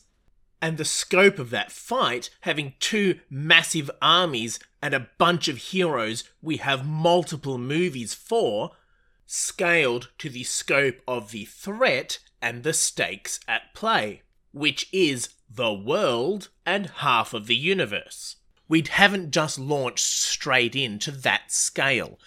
And 0.61 0.79
the 0.79 0.85
scope 0.85 1.39
of 1.39 1.51
that 1.51 1.71
fight, 1.71 2.31
having 2.41 2.75
two 2.81 3.21
massive 3.29 3.91
armies 4.01 4.59
and 4.81 4.95
a 4.95 5.09
bunch 5.19 5.49
of 5.49 5.59
heroes 5.59 6.25
we 6.41 6.57
have 6.59 6.87
multiple 6.87 7.59
movies 7.59 8.15
for, 8.15 8.73
scaled 9.27 10.11
to 10.19 10.31
the 10.31 10.45
scope 10.45 11.01
of 11.07 11.31
the 11.31 11.45
threat 11.45 12.19
and 12.41 12.63
the 12.63 12.73
stakes 12.73 13.41
at 13.47 13.75
play, 13.75 14.23
which 14.53 14.89
is 14.93 15.31
the 15.49 15.73
world 15.73 16.49
and 16.65 16.87
half 16.87 17.35
of 17.35 17.47
the 17.47 17.57
universe 17.57 18.37
we 18.69 18.85
haven't 18.89 19.31
just 19.31 19.59
launched 19.59 20.05
straight 20.05 20.75
into 20.75 21.11
that 21.11 21.53
scale. 21.53 22.19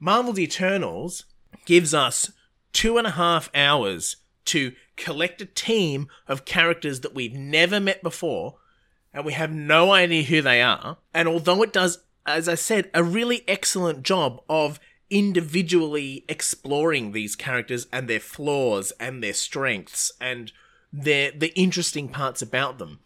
Marvel's 0.00 0.38
Eternals 0.38 1.24
gives 1.64 1.94
us 1.94 2.32
two 2.72 2.98
and 2.98 3.06
a 3.06 3.12
half 3.12 3.48
hours 3.54 4.16
to 4.46 4.72
collect 4.96 5.40
a 5.40 5.46
team 5.46 6.08
of 6.26 6.44
characters 6.44 7.00
that 7.00 7.14
we've 7.14 7.34
never 7.34 7.80
met 7.80 8.02
before, 8.02 8.56
and 9.12 9.24
we 9.24 9.32
have 9.32 9.50
no 9.50 9.92
idea 9.92 10.22
who 10.22 10.42
they 10.42 10.62
are. 10.62 10.98
And 11.14 11.28
although 11.28 11.62
it 11.62 11.72
does, 11.72 11.98
as 12.24 12.48
I 12.48 12.54
said, 12.54 12.90
a 12.94 13.02
really 13.02 13.44
excellent 13.48 14.02
job 14.02 14.40
of 14.48 14.80
individually 15.10 16.24
exploring 16.28 17.12
these 17.12 17.36
characters 17.36 17.86
and 17.92 18.08
their 18.08 18.20
flaws 18.20 18.92
and 18.98 19.22
their 19.22 19.32
strengths 19.32 20.10
and 20.20 20.52
they're 20.92 21.30
the 21.30 21.56
interesting 21.58 22.08
parts 22.08 22.42
about 22.42 22.78
them. 22.78 23.00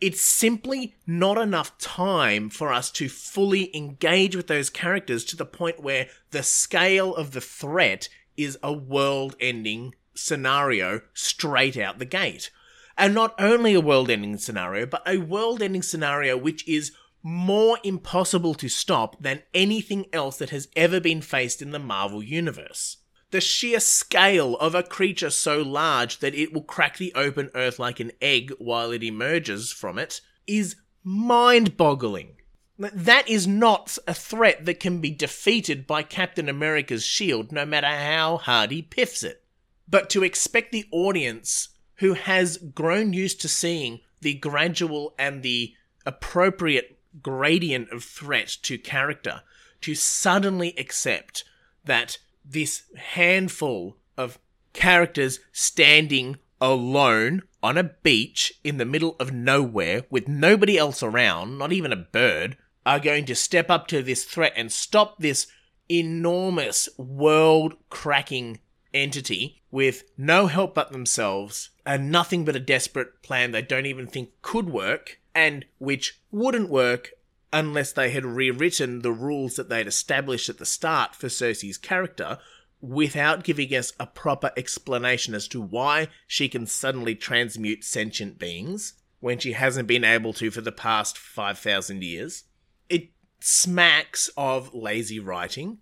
It's 0.00 0.20
simply 0.20 0.94
not 1.06 1.38
enough 1.38 1.76
time 1.78 2.50
for 2.50 2.72
us 2.72 2.90
to 2.92 3.08
fully 3.08 3.74
engage 3.74 4.36
with 4.36 4.46
those 4.46 4.70
characters 4.70 5.24
to 5.26 5.36
the 5.36 5.46
point 5.46 5.82
where 5.82 6.08
the 6.30 6.42
scale 6.42 7.14
of 7.14 7.32
the 7.32 7.40
threat 7.40 8.08
is 8.36 8.58
a 8.62 8.72
world 8.72 9.36
ending 9.40 9.94
scenario 10.16 11.00
straight 11.14 11.76
out 11.76 11.98
the 11.98 12.04
gate. 12.04 12.50
And 12.98 13.14
not 13.14 13.34
only 13.38 13.74
a 13.74 13.80
world 13.80 14.10
ending 14.10 14.38
scenario, 14.38 14.86
but 14.86 15.02
a 15.06 15.18
world 15.18 15.62
ending 15.62 15.82
scenario 15.82 16.36
which 16.36 16.66
is 16.66 16.92
more 17.22 17.78
impossible 17.82 18.54
to 18.54 18.68
stop 18.68 19.20
than 19.20 19.42
anything 19.52 20.06
else 20.12 20.36
that 20.38 20.50
has 20.50 20.68
ever 20.76 21.00
been 21.00 21.20
faced 21.20 21.60
in 21.60 21.72
the 21.72 21.78
Marvel 21.78 22.22
Universe. 22.22 22.98
The 23.32 23.40
sheer 23.40 23.80
scale 23.80 24.56
of 24.58 24.74
a 24.74 24.84
creature 24.84 25.30
so 25.30 25.60
large 25.60 26.20
that 26.20 26.34
it 26.34 26.52
will 26.52 26.62
crack 26.62 26.96
the 26.96 27.12
open 27.14 27.50
earth 27.54 27.78
like 27.78 27.98
an 27.98 28.12
egg 28.22 28.52
while 28.58 28.92
it 28.92 29.02
emerges 29.02 29.72
from 29.72 29.98
it 29.98 30.20
is 30.46 30.76
mind 31.02 31.76
boggling. 31.76 32.36
That 32.78 33.28
is 33.28 33.46
not 33.46 33.98
a 34.06 34.14
threat 34.14 34.64
that 34.66 34.80
can 34.80 35.00
be 35.00 35.10
defeated 35.10 35.86
by 35.86 36.02
Captain 36.02 36.48
America's 36.48 37.04
shield, 37.04 37.50
no 37.50 37.66
matter 37.66 37.88
how 37.88 38.36
hard 38.36 38.70
he 38.70 38.82
piffs 38.82 39.22
it. 39.22 39.42
But 39.88 40.10
to 40.10 40.24
expect 40.24 40.72
the 40.72 40.86
audience 40.90 41.68
who 41.96 42.14
has 42.14 42.58
grown 42.58 43.12
used 43.12 43.40
to 43.40 43.48
seeing 43.48 44.00
the 44.20 44.34
gradual 44.34 45.14
and 45.18 45.42
the 45.42 45.74
appropriate 46.04 46.98
gradient 47.22 47.90
of 47.90 48.04
threat 48.04 48.56
to 48.62 48.78
character 48.78 49.42
to 49.80 49.94
suddenly 49.94 50.74
accept 50.78 51.44
that 51.84 52.18
this 52.44 52.84
handful 52.96 53.96
of 54.16 54.38
characters 54.72 55.40
standing 55.52 56.36
alone 56.60 57.42
on 57.62 57.76
a 57.76 57.84
beach 57.84 58.52
in 58.64 58.78
the 58.78 58.84
middle 58.84 59.16
of 59.18 59.32
nowhere 59.32 60.04
with 60.10 60.28
nobody 60.28 60.78
else 60.78 61.02
around, 61.02 61.58
not 61.58 61.72
even 61.72 61.92
a 61.92 61.96
bird, 61.96 62.56
are 62.84 63.00
going 63.00 63.24
to 63.26 63.34
step 63.34 63.70
up 63.70 63.86
to 63.88 64.02
this 64.02 64.24
threat 64.24 64.52
and 64.56 64.70
stop 64.70 65.18
this 65.18 65.46
enormous 65.88 66.88
world 66.96 67.74
cracking 67.90 68.60
entity 68.96 69.60
with 69.70 70.04
no 70.16 70.46
help 70.46 70.74
but 70.74 70.90
themselves 70.90 71.70
and 71.84 72.10
nothing 72.10 72.44
but 72.44 72.56
a 72.56 72.60
desperate 72.60 73.22
plan 73.22 73.52
they 73.52 73.62
don't 73.62 73.86
even 73.86 74.06
think 74.06 74.30
could 74.42 74.68
work 74.70 75.20
and 75.34 75.64
which 75.78 76.18
wouldn't 76.30 76.70
work 76.70 77.10
unless 77.52 77.92
they 77.92 78.10
had 78.10 78.24
rewritten 78.24 79.00
the 79.00 79.12
rules 79.12 79.56
that 79.56 79.68
they'd 79.68 79.86
established 79.86 80.48
at 80.48 80.58
the 80.58 80.66
start 80.66 81.14
for 81.14 81.28
Sersi's 81.28 81.78
character 81.78 82.38
without 82.80 83.44
giving 83.44 83.74
us 83.74 83.92
a 83.98 84.06
proper 84.06 84.50
explanation 84.56 85.34
as 85.34 85.48
to 85.48 85.60
why 85.60 86.08
she 86.26 86.48
can 86.48 86.66
suddenly 86.66 87.14
transmute 87.14 87.84
sentient 87.84 88.38
beings 88.38 88.94
when 89.20 89.38
she 89.38 89.52
hasn't 89.52 89.88
been 89.88 90.04
able 90.04 90.32
to 90.32 90.50
for 90.50 90.60
the 90.60 90.72
past 90.72 91.16
5,000 91.16 92.02
years. 92.02 92.44
It 92.88 93.10
smacks 93.40 94.30
of 94.36 94.74
lazy 94.74 95.18
writing. 95.18 95.78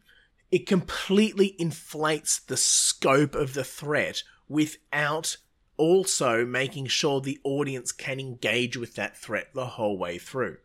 It 0.55 0.67
completely 0.69 1.57
inflates 1.59 2.39
the 2.39 2.57
scope 2.57 3.35
of 3.35 3.55
the 3.55 3.65
threat 3.65 4.23
without 4.49 5.39
also 5.77 6.47
making 6.47 6.87
sure 6.87 7.21
the 7.21 7.41
audience 7.43 7.91
can 7.91 8.21
engage 8.21 8.77
with 8.77 8.95
that 8.95 9.17
threat 9.17 9.49
the 9.53 9.67
whole 9.67 9.99
way 9.99 10.17
through. 10.17 10.59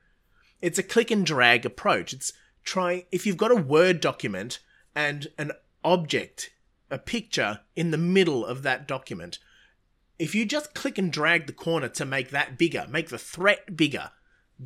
It's 0.61 0.77
a 0.77 0.83
click 0.83 1.09
and 1.09 1.25
drag 1.25 1.65
approach. 1.65 2.13
It's 2.13 2.33
trying, 2.63 3.05
if 3.11 3.25
you've 3.25 3.35
got 3.35 3.49
a 3.49 3.55
Word 3.55 3.99
document 3.99 4.59
and 4.93 5.25
an 5.39 5.53
object, 5.83 6.51
a 6.91 6.99
picture 6.99 7.61
in 7.75 7.89
the 7.89 7.97
middle 7.97 8.45
of 8.45 8.61
that 8.61 8.87
document, 8.87 9.39
if 10.19 10.35
you 10.35 10.45
just 10.45 10.75
click 10.75 10.99
and 10.99 11.11
drag 11.11 11.47
the 11.47 11.51
corner 11.51 11.89
to 11.89 12.05
make 12.05 12.29
that 12.29 12.59
bigger, 12.59 12.85
make 12.87 13.09
the 13.09 13.17
threat 13.17 13.75
bigger, 13.75 14.11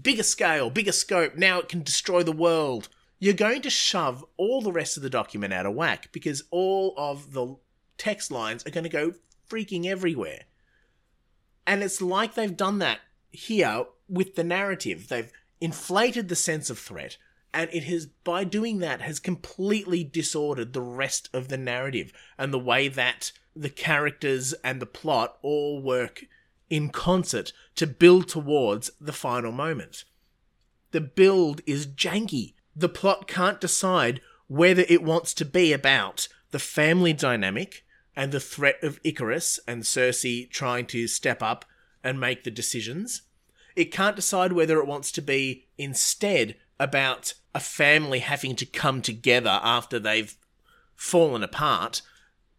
bigger 0.01 0.23
scale, 0.23 0.69
bigger 0.69 0.91
scope, 0.91 1.37
now 1.37 1.59
it 1.59 1.69
can 1.69 1.81
destroy 1.81 2.23
the 2.23 2.33
world, 2.33 2.89
you're 3.23 3.33
going 3.33 3.61
to 3.61 3.69
shove 3.69 4.25
all 4.35 4.61
the 4.61 4.73
rest 4.73 4.97
of 4.97 5.03
the 5.03 5.09
document 5.09 5.53
out 5.53 5.65
of 5.65 5.73
whack 5.73 6.09
because 6.11 6.43
all 6.51 6.93
of 6.97 7.31
the 7.31 7.55
text 7.97 8.29
lines 8.29 8.67
are 8.67 8.69
going 8.69 8.83
to 8.83 8.89
go 8.89 9.13
freaking 9.49 9.85
everywhere. 9.85 10.41
And 11.65 11.81
it's 11.81 12.01
like 12.01 12.35
they've 12.35 12.57
done 12.57 12.79
that 12.79 12.99
here 13.31 13.85
with 14.09 14.35
the 14.35 14.43
narrative. 14.43 15.07
They've 15.07 15.31
inflated 15.61 16.27
the 16.27 16.35
sense 16.35 16.69
of 16.69 16.77
threat, 16.77 17.15
and 17.53 17.69
it 17.71 17.85
has 17.85 18.07
by 18.07 18.43
doing 18.43 18.79
that 18.79 18.99
has 18.99 19.21
completely 19.21 20.03
disordered 20.03 20.73
the 20.73 20.81
rest 20.81 21.29
of 21.31 21.47
the 21.47 21.57
narrative 21.57 22.11
and 22.37 22.53
the 22.53 22.59
way 22.59 22.89
that 22.89 23.31
the 23.55 23.69
characters 23.69 24.51
and 24.65 24.81
the 24.81 24.85
plot 24.85 25.37
all 25.41 25.81
work 25.81 26.25
in 26.69 26.89
concert 26.89 27.53
to 27.75 27.87
build 27.87 28.27
towards 28.27 28.91
the 28.99 29.13
final 29.13 29.53
moment. 29.53 30.03
The 30.91 30.99
build 30.99 31.61
is 31.65 31.87
janky. 31.87 32.55
The 32.75 32.89
plot 32.89 33.27
can't 33.27 33.61
decide 33.61 34.21
whether 34.47 34.83
it 34.89 35.03
wants 35.03 35.33
to 35.35 35.45
be 35.45 35.73
about 35.73 36.27
the 36.51 36.59
family 36.59 37.13
dynamic 37.13 37.85
and 38.15 38.31
the 38.31 38.39
threat 38.39 38.83
of 38.83 39.01
Ikaris 39.03 39.59
and 39.67 39.83
Sersi 39.83 40.49
trying 40.49 40.85
to 40.87 41.07
step 41.07 41.41
up 41.41 41.65
and 42.03 42.19
make 42.19 42.43
the 42.43 42.51
decisions. 42.51 43.23
It 43.75 43.91
can't 43.91 44.15
decide 44.15 44.53
whether 44.53 44.79
it 44.79 44.87
wants 44.87 45.11
to 45.13 45.21
be 45.21 45.65
instead 45.77 46.55
about 46.79 47.33
a 47.55 47.59
family 47.59 48.19
having 48.19 48.55
to 48.57 48.65
come 48.65 49.01
together 49.01 49.59
after 49.63 49.99
they've 49.99 50.35
fallen 50.95 51.43
apart 51.43 52.01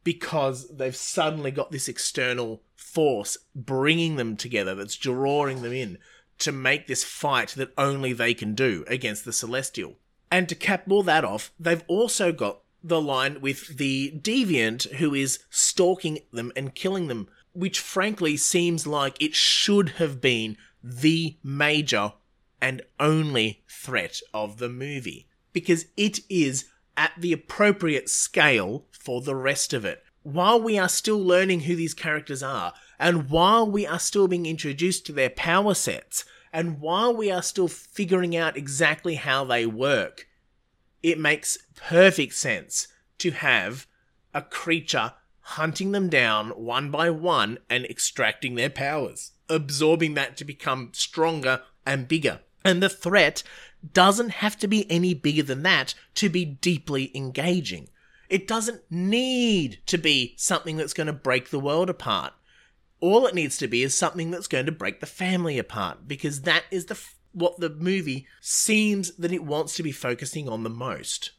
because 0.02 0.68
they've 0.68 0.96
suddenly 0.96 1.50
got 1.50 1.70
this 1.70 1.88
external 1.88 2.62
force 2.76 3.38
bringing 3.54 4.16
them 4.16 4.36
together 4.36 4.74
that's 4.74 4.96
drawing 4.96 5.62
them 5.62 5.72
in 5.72 5.98
to 6.38 6.52
make 6.52 6.86
this 6.86 7.04
fight 7.04 7.50
that 7.50 7.72
only 7.78 8.12
they 8.12 8.34
can 8.34 8.54
do 8.54 8.84
against 8.86 9.24
the 9.24 9.32
Celestial. 9.32 9.96
And 10.34 10.48
to 10.48 10.56
cap 10.56 10.90
all 10.90 11.04
that 11.04 11.24
off, 11.24 11.52
they've 11.60 11.84
also 11.86 12.32
got 12.32 12.58
the 12.82 13.00
line 13.00 13.40
with 13.40 13.78
the 13.78 14.10
deviant 14.20 14.94
who 14.94 15.14
is 15.14 15.38
stalking 15.48 16.18
them 16.32 16.50
and 16.56 16.74
killing 16.74 17.06
them, 17.06 17.28
which 17.52 17.78
frankly 17.78 18.36
seems 18.36 18.84
like 18.84 19.22
it 19.22 19.36
should 19.36 19.90
have 19.90 20.20
been 20.20 20.56
the 20.82 21.36
major 21.44 22.14
and 22.60 22.82
only 22.98 23.62
threat 23.68 24.20
of 24.34 24.58
the 24.58 24.68
movie. 24.68 25.28
Because 25.52 25.84
it 25.96 26.18
is 26.28 26.64
at 26.96 27.12
the 27.16 27.32
appropriate 27.32 28.08
scale 28.08 28.86
for 28.90 29.20
the 29.20 29.36
rest 29.36 29.72
of 29.72 29.84
it. 29.84 30.02
While 30.24 30.60
we 30.60 30.76
are 30.76 30.88
still 30.88 31.22
learning 31.22 31.60
who 31.60 31.76
these 31.76 31.94
characters 31.94 32.42
are, 32.42 32.72
and 32.98 33.30
while 33.30 33.70
we 33.70 33.86
are 33.86 34.00
still 34.00 34.26
being 34.26 34.46
introduced 34.46 35.06
to 35.06 35.12
their 35.12 35.30
power 35.30 35.74
sets, 35.74 36.24
and 36.54 36.80
while 36.80 37.14
we 37.14 37.32
are 37.32 37.42
still 37.42 37.66
figuring 37.66 38.36
out 38.36 38.56
exactly 38.56 39.16
how 39.16 39.44
they 39.44 39.66
work, 39.66 40.28
it 41.02 41.18
makes 41.18 41.58
perfect 41.74 42.34
sense 42.34 42.86
to 43.18 43.32
have 43.32 43.88
a 44.32 44.40
creature 44.40 45.14
hunting 45.40 45.90
them 45.90 46.08
down 46.08 46.50
one 46.50 46.92
by 46.92 47.10
one 47.10 47.58
and 47.68 47.84
extracting 47.84 48.54
their 48.54 48.70
powers, 48.70 49.32
absorbing 49.48 50.14
that 50.14 50.36
to 50.36 50.44
become 50.44 50.90
stronger 50.92 51.60
and 51.84 52.06
bigger. 52.06 52.38
And 52.64 52.80
the 52.80 52.88
threat 52.88 53.42
doesn't 53.92 54.30
have 54.30 54.56
to 54.58 54.68
be 54.68 54.88
any 54.88 55.12
bigger 55.12 55.42
than 55.42 55.64
that 55.64 55.94
to 56.14 56.28
be 56.28 56.44
deeply 56.44 57.10
engaging. 57.16 57.88
It 58.30 58.46
doesn't 58.46 58.82
need 58.88 59.80
to 59.86 59.98
be 59.98 60.34
something 60.38 60.76
that's 60.76 60.94
going 60.94 61.08
to 61.08 61.12
break 61.12 61.50
the 61.50 61.60
world 61.60 61.90
apart. 61.90 62.32
All 63.04 63.26
it 63.26 63.34
needs 63.34 63.58
to 63.58 63.68
be 63.68 63.82
is 63.82 63.94
something 63.94 64.30
that's 64.30 64.46
going 64.46 64.64
to 64.64 64.72
break 64.72 65.00
the 65.00 65.06
family 65.06 65.58
apart 65.58 66.08
because 66.08 66.40
that 66.40 66.64
is 66.70 66.86
the 66.86 66.98
what 67.32 67.60
the 67.60 67.68
movie 67.68 68.26
seems 68.40 69.14
that 69.16 69.30
it 69.30 69.44
wants 69.44 69.76
to 69.76 69.82
be 69.82 69.92
focusing 69.92 70.48
on 70.48 70.62
the 70.62 70.70
most. 70.70 71.32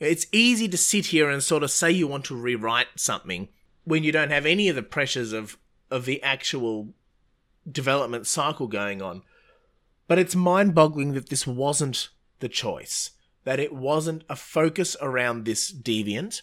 It's 0.00 0.26
easy 0.32 0.66
to 0.66 0.76
sit 0.76 1.06
here 1.06 1.30
and 1.30 1.40
sort 1.40 1.62
of 1.62 1.70
say 1.70 1.92
you 1.92 2.08
want 2.08 2.24
to 2.24 2.34
rewrite 2.34 2.88
something 2.96 3.46
when 3.84 4.02
you 4.02 4.10
don't 4.10 4.32
have 4.32 4.44
any 4.44 4.68
of 4.68 4.74
the 4.74 4.82
pressures 4.82 5.32
of 5.32 5.56
of 5.88 6.04
the 6.04 6.20
actual 6.20 6.88
development 7.70 8.26
cycle 8.26 8.66
going 8.66 9.00
on. 9.00 9.22
But 10.08 10.18
it's 10.18 10.34
mind-boggling 10.34 11.12
that 11.12 11.28
this 11.28 11.46
wasn't 11.46 12.08
the 12.40 12.48
choice. 12.48 13.12
That 13.44 13.60
it 13.60 13.72
wasn't 13.72 14.24
a 14.28 14.34
focus 14.34 14.96
around 15.00 15.44
this 15.44 15.72
deviant 15.72 16.42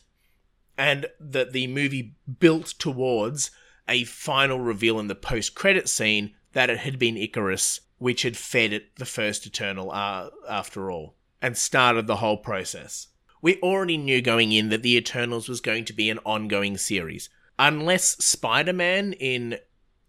and 0.78 1.08
that 1.20 1.52
the 1.52 1.68
movie 1.68 2.16
built 2.40 2.68
towards 2.80 3.52
a 3.88 4.04
final 4.04 4.60
reveal 4.60 5.00
in 5.00 5.08
the 5.08 5.16
post-credit 5.16 5.88
scene 5.88 6.34
that 6.54 6.70
it 6.70 6.80
had 6.80 6.98
been 6.98 7.16
Ikaris 7.16 7.82
which 7.98 8.24
had 8.24 8.38
fed 8.38 8.74
it 8.74 8.96
the 8.98 9.06
first 9.06 9.46
Eternal 9.46 9.92
uh, 9.92 10.30
after 10.50 10.92
all, 10.92 11.16
and 11.42 11.58
started 11.58 12.08
the 12.08 12.18
whole 12.18 12.38
process. 12.38 13.08
We 13.42 13.60
already 13.62 13.98
knew 13.98 14.22
going 14.22 14.52
in 14.52 14.70
that 14.70 14.84
the 14.84 14.98
Eternals 14.98 15.48
was 15.48 15.62
going 15.62 15.86
to 15.86 15.94
be 15.94 16.10
an 16.10 16.20
ongoing 16.26 16.78
series. 16.78 17.30
Unless 17.58 18.24
Spider 18.24 18.74
Man 18.74 19.14
in 19.14 19.60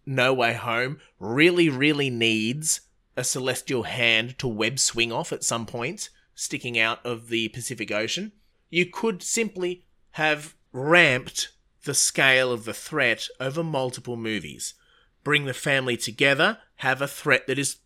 No 0.05 0.33
Way 0.33 0.53
Home 0.53 0.99
really, 1.19 1.69
really 1.69 2.09
needs 2.09 2.81
a 3.15 3.23
celestial 3.23 3.83
hand 3.83 4.37
to 4.39 4.47
web 4.47 4.79
swing 4.79 5.11
off 5.11 5.31
at 5.31 5.43
some 5.43 5.65
point, 5.65 6.09
sticking 6.35 6.77
out 6.77 7.03
of 7.05 7.29
the 7.29 7.47
Pacific 7.49 7.91
Ocean, 7.91 8.31
you 8.69 8.85
could 8.85 9.23
simply 9.23 9.85
have 10.11 10.55
ramped 10.71 11.53
the 11.87 11.95
scale 11.95 12.51
of 12.51 12.65
the 12.65 12.73
threat 12.73 13.27
over 13.39 13.63
multiple 13.63 14.17
movies. 14.17 14.75
Bring 15.23 15.45
the 15.45 15.53
family 15.53 15.97
together, 15.97 16.59
have 16.75 17.01
a 17.01 17.07
threat 17.07 17.47
that 17.47 17.57
is 17.57 17.77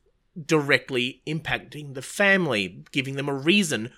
directly 0.46 1.22
impacting 1.26 1.94
the 1.94 2.02
family, 2.02 2.84
giving 2.92 3.16
them 3.16 3.30
a 3.30 3.34
reason 3.34 3.92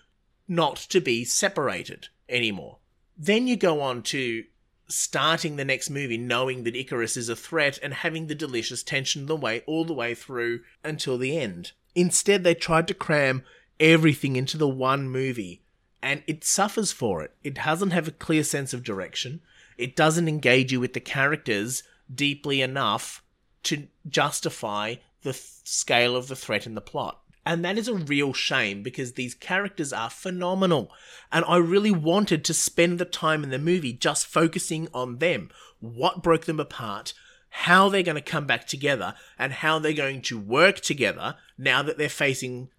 not 0.47 0.75
to 0.75 0.99
be 0.99 1.23
separated 1.23 2.09
anymore. 2.27 2.77
Then 3.17 3.47
you 3.47 3.55
go 3.55 3.81
on 3.81 4.03
to 4.03 4.43
starting 4.89 5.55
the 5.55 5.65
next 5.65 5.89
movie 5.89 6.17
knowing 6.17 6.63
that 6.63 6.75
Ikaris 6.75 7.15
is 7.15 7.29
a 7.29 7.35
threat 7.35 7.79
and 7.81 7.93
having 7.93 8.27
the 8.27 8.35
delicious 8.35 8.83
tension 8.83 9.25
the 9.25 9.35
way 9.35 9.63
all 9.65 9.85
the 9.85 9.93
way 9.93 10.13
through 10.13 10.59
until 10.83 11.17
the 11.17 11.37
end. 11.37 11.71
Instead, 11.95 12.43
they 12.43 12.53
tried 12.53 12.87
to 12.89 12.93
cram 12.93 13.43
everything 13.79 14.35
into 14.35 14.57
the 14.57 14.67
one 14.67 15.07
movie 15.07 15.63
and 16.03 16.21
it 16.27 16.43
suffers 16.43 16.91
for 16.91 17.23
it. 17.23 17.33
It 17.43 17.55
doesn't 17.55 17.91
have 17.91 18.09
a 18.09 18.11
clear 18.11 18.43
sense 18.43 18.73
of 18.73 18.83
direction. 18.83 19.39
It 19.77 19.95
doesn't 19.95 20.27
engage 20.27 20.71
you 20.71 20.79
with 20.79 20.93
the 20.93 20.99
characters 20.99 21.83
deeply 22.13 22.61
enough 22.61 23.23
to 23.63 23.87
justify 24.07 24.95
the 25.21 25.33
th- 25.33 25.45
scale 25.63 26.15
of 26.15 26.27
the 26.27 26.35
threat 26.35 26.67
in 26.67 26.75
the 26.75 26.81
plot. 26.81 27.21
And 27.45 27.63
that 27.65 27.77
is 27.77 27.87
a 27.87 27.95
real 27.95 28.33
shame 28.33 28.83
because 28.83 29.13
these 29.13 29.33
characters 29.33 29.91
are 29.91 30.09
phenomenal. 30.09 30.91
And 31.31 31.43
I 31.45 31.57
really 31.57 31.91
wanted 31.91 32.45
to 32.45 32.53
spend 32.53 32.99
the 32.99 33.05
time 33.05 33.43
in 33.43 33.49
the 33.49 33.59
movie 33.59 33.93
just 33.93 34.25
focusing 34.25 34.87
on 34.93 35.17
them. 35.17 35.49
What 35.79 36.23
broke 36.23 36.45
them 36.45 36.59
apart, 36.59 37.13
how 37.49 37.89
they're 37.89 38.01
going 38.01 38.15
to 38.15 38.21
come 38.21 38.47
back 38.47 38.65
together, 38.65 39.15
and 39.37 39.51
how 39.51 39.79
they're 39.79 39.93
going 39.93 40.21
to 40.23 40.39
work 40.39 40.79
together 40.79 41.35
now 41.57 41.83
that 41.83 41.97
they're 41.97 42.07
facing 42.07 42.69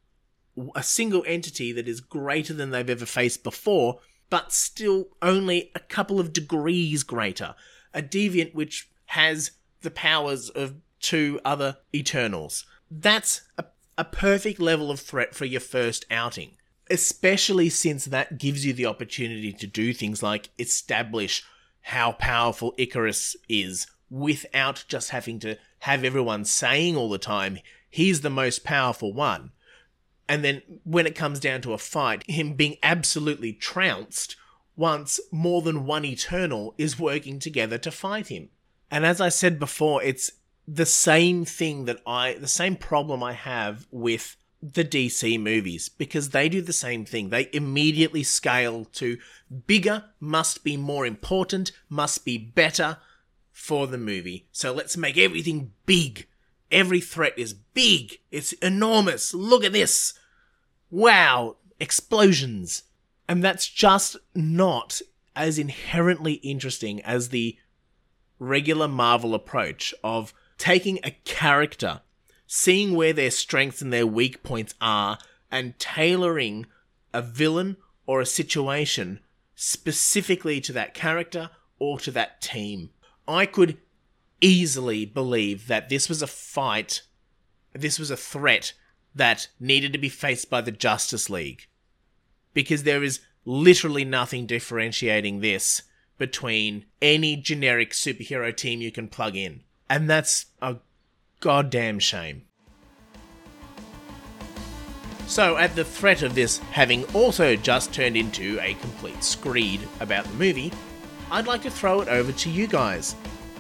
a 0.75 0.83
single 0.83 1.25
entity 1.27 1.73
that 1.73 1.89
is 1.89 2.01
greater 2.01 2.55
than 2.55 2.71
they've 2.71 2.89
ever 2.89 3.07
faced 3.07 3.43
before, 3.45 4.01
but 4.35 4.53
still 4.53 5.11
only 5.23 5.71
a 5.77 5.79
couple 5.79 6.19
of 6.19 6.33
degrees 6.33 7.05
greater. 7.05 7.55
A 7.93 8.03
deviant 8.03 8.53
which 8.53 8.91
has 9.07 9.53
the 9.83 9.93
powers 9.93 10.49
of 10.49 10.75
two 10.99 11.39
other 11.45 11.77
Eternals. 11.95 12.67
That's 12.91 13.43
a 13.57 13.67
a 13.97 14.05
perfect 14.05 14.59
level 14.59 14.91
of 14.91 14.99
threat 14.99 15.37
for 15.37 15.45
your 15.45 15.61
first 15.61 16.05
outing. 16.11 16.57
Especially 16.91 17.69
since 17.69 18.07
that 18.07 18.39
gives 18.39 18.67
you 18.67 18.73
the 18.73 18.87
opportunity 18.87 19.53
to 19.53 19.69
do 19.69 19.95
things 19.95 20.21
like 20.21 20.51
establish 20.59 21.45
how 21.81 22.11
powerful 22.11 22.75
Ikaris 22.77 23.37
is 23.49 23.87
without 24.11 24.85
just 24.89 25.11
having 25.11 25.39
to 25.39 25.57
have 25.81 26.03
everyone 26.03 26.45
saying 26.45 26.97
all 26.97 27.09
the 27.09 27.19
time, 27.19 27.61
he's 27.89 28.23
the 28.23 28.31
most 28.31 28.65
powerful 28.65 29.13
one. 29.13 29.53
And 30.29 30.45
then 30.45 30.63
when 30.85 31.07
it 31.07 31.15
comes 31.15 31.41
down 31.41 31.61
to 31.63 31.73
a 31.73 31.79
fight, 31.79 32.29
him 32.29 32.55
being 32.55 32.77
absolutely 32.83 33.53
trounced 33.53 34.37
once 34.77 35.21
more 35.31 35.63
than 35.63 35.87
one 35.87 36.05
Eternal 36.05 36.75
is 36.79 36.99
working 36.99 37.39
together 37.39 37.79
to 37.79 37.91
fight 37.91 38.29
him. 38.29 38.49
And 38.91 39.05
as 39.05 39.21
I 39.21 39.29
said 39.29 39.59
before, 39.59 40.03
it's 40.03 40.31
the 40.67 40.87
same 40.87 41.45
thing 41.45 41.85
that 41.85 42.01
I, 42.07 42.35
the 42.35 42.49
same 42.49 42.77
problem 42.77 43.23
I 43.23 43.33
have 43.33 43.87
with 43.91 44.37
the 44.63 44.85
DC 44.85 45.39
movies 45.39 45.89
because 45.89 46.31
they 46.31 46.49
do 46.49 46.63
the 46.63 46.73
same 46.73 47.05
thing. 47.05 47.29
They 47.29 47.51
immediately 47.53 48.23
scale 48.23 48.87
to 48.95 49.19
bigger 49.67 50.05
must 50.21 50.65
be 50.65 50.77
more 50.77 51.05
important, 51.05 51.73
must 51.89 52.25
be 52.25 52.39
better 52.39 52.99
for 53.53 53.87
the 53.87 53.99
movie. 53.99 54.49
So 54.53 54.73
let's 54.73 54.97
make 54.97 55.19
everything 55.19 55.73
big. 55.87 56.27
Every 56.75 57.01
threat 57.01 57.39
is 57.39 57.55
big. 57.55 58.19
It's 58.33 58.53
enormous. 58.55 59.33
Look 59.33 59.63
at 59.63 59.73
this. 59.73 60.13
Wow. 60.91 61.57
Explosions. 61.79 62.83
And 63.29 63.45
that's 63.45 63.69
just 63.69 64.17
not 64.35 65.01
as 65.37 65.57
inherently 65.59 66.35
interesting 66.35 67.01
as 67.03 67.29
the 67.29 67.57
regular 68.41 68.89
Marvel 68.89 69.35
approach 69.35 69.95
of 70.03 70.35
taking 70.59 70.99
a 71.05 71.13
character, 71.25 72.01
seeing 72.49 72.95
where 72.95 73.13
their 73.13 73.31
strengths 73.31 73.81
and 73.81 73.93
their 73.93 74.07
weak 74.07 74.43
points 74.43 74.75
are, 74.81 75.19
and 75.53 75.79
tailoring 75.79 76.67
a 77.13 77.23
villain 77.23 77.77
or 78.05 78.21
a 78.21 78.27
situation 78.27 79.21
specifically 79.55 80.61
to 80.61 80.73
that 80.73 80.93
character 80.93 81.51
or 81.79 82.01
to 82.01 82.11
that 82.11 82.41
team. 82.41 82.91
I 83.29 83.47
could 83.47 83.79
easily 84.41 85.05
believe 85.05 85.67
that 85.69 85.89
this 85.89 86.09
was 86.09 86.23
a 86.23 86.27
fight, 86.27 87.03
this 87.73 87.99
was 87.99 88.11
a 88.11 88.17
threat 88.17 88.73
that 89.15 89.49
needed 89.61 89.93
to 89.93 89.99
be 89.99 90.09
faced 90.09 90.51
by 90.51 90.61
the 90.61 90.73
Justice 90.73 91.31
League. 91.31 91.67
Because 92.53 92.83
there 92.83 93.03
is 93.03 93.21
literally 93.45 94.05
nothing 94.05 94.47
differentiating 94.47 95.41
this 95.41 95.83
between 96.19 96.85
any 97.03 97.37
generic 97.37 97.91
superhero 97.91 98.57
team 98.57 98.81
you 98.81 98.93
can 98.93 99.09
plug 99.09 99.37
in. 99.37 99.63
And 99.89 100.09
that's 100.09 100.47
a 100.63 100.77
goddamn 101.41 101.99
shame. 101.99 102.43
So, 105.27 105.57
at 105.57 105.75
the 105.75 105.85
threat 105.85 106.23
of 106.23 106.35
this 106.35 106.59
having 106.59 107.05
also 107.15 107.57
just 107.57 107.95
turned 107.95 108.17
into 108.17 108.59
a 108.61 108.75
complete 108.75 109.25
screed 109.25 109.81
about 110.01 110.25
the 110.27 110.35
movie, 110.35 110.71
I'd 111.31 111.47
like 111.47 111.63
to 111.63 111.71
throw 111.71 112.03
it 112.03 112.09
over 112.09 112.31
to 112.31 112.51
you 112.51 112.67
guys. 112.67 113.17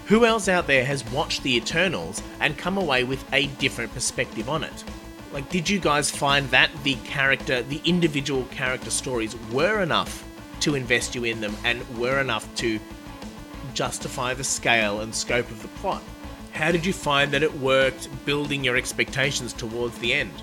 Who 0.06 0.26
else 0.26 0.48
out 0.48 0.66
there 0.66 0.84
has 0.84 1.02
watched 1.12 1.42
The 1.42 1.56
Eternals 1.56 2.22
and 2.38 2.58
come 2.58 2.76
away 2.76 3.04
with 3.04 3.24
a 3.32 3.46
different 3.46 3.94
perspective 3.94 4.50
on 4.50 4.62
it? 4.62 4.84
Like, 5.32 5.48
did 5.48 5.68
you 5.68 5.80
guys 5.80 6.10
find 6.10 6.46
that 6.50 6.70
the 6.84 6.96
character, 7.04 7.62
the 7.62 7.80
individual 7.86 8.44
character 8.50 8.90
stories 8.90 9.34
were 9.50 9.80
enough 9.82 10.22
to 10.60 10.74
invest 10.74 11.14
you 11.14 11.24
in 11.24 11.40
them 11.40 11.56
and 11.64 11.88
were 11.98 12.20
enough 12.20 12.54
to 12.56 12.78
justify 13.72 14.34
the 14.34 14.44
scale 14.44 15.00
and 15.00 15.14
scope 15.14 15.50
of 15.50 15.62
the 15.62 15.68
plot? 15.68 16.02
How 16.52 16.70
did 16.70 16.84
you 16.84 16.92
find 16.92 17.32
that 17.32 17.42
it 17.42 17.58
worked 17.58 18.08
building 18.26 18.62
your 18.62 18.76
expectations 18.76 19.54
towards 19.54 19.98
the 19.98 20.12
end? 20.12 20.34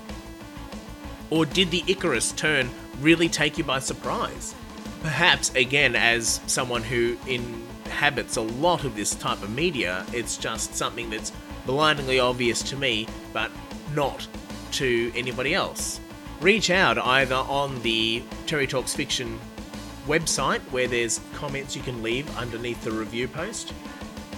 Or 1.30 1.46
did 1.46 1.70
the 1.70 1.82
Ikaris 1.82 2.34
turn 2.36 2.68
really 3.00 3.28
take 3.28 3.58
you 3.58 3.64
by 3.64 3.78
surprise? 3.78 4.56
Perhaps, 5.02 5.54
again, 5.54 5.94
as 5.94 6.40
someone 6.48 6.82
who 6.82 7.16
inhabits 7.92 8.36
a 8.36 8.40
lot 8.40 8.84
of 8.84 8.96
this 8.96 9.14
type 9.14 9.42
of 9.42 9.50
media, 9.50 10.04
it's 10.14 10.38
just 10.38 10.74
something 10.74 11.10
that's 11.10 11.30
blindingly 11.66 12.18
obvious 12.18 12.62
to 12.62 12.74
me, 12.74 13.06
but 13.34 13.50
not 13.94 14.26
to 14.70 15.12
anybody 15.14 15.52
else. 15.52 16.00
Reach 16.40 16.70
out 16.70 16.96
either 16.96 17.34
on 17.34 17.80
the 17.82 18.22
Terry 18.46 18.66
Talks 18.66 18.94
Fiction 18.94 19.38
website, 20.06 20.60
where 20.72 20.88
there's 20.88 21.20
comments 21.34 21.76
you 21.76 21.82
can 21.82 22.02
leave 22.02 22.34
underneath 22.38 22.82
the 22.82 22.90
review 22.90 23.28
post, 23.28 23.74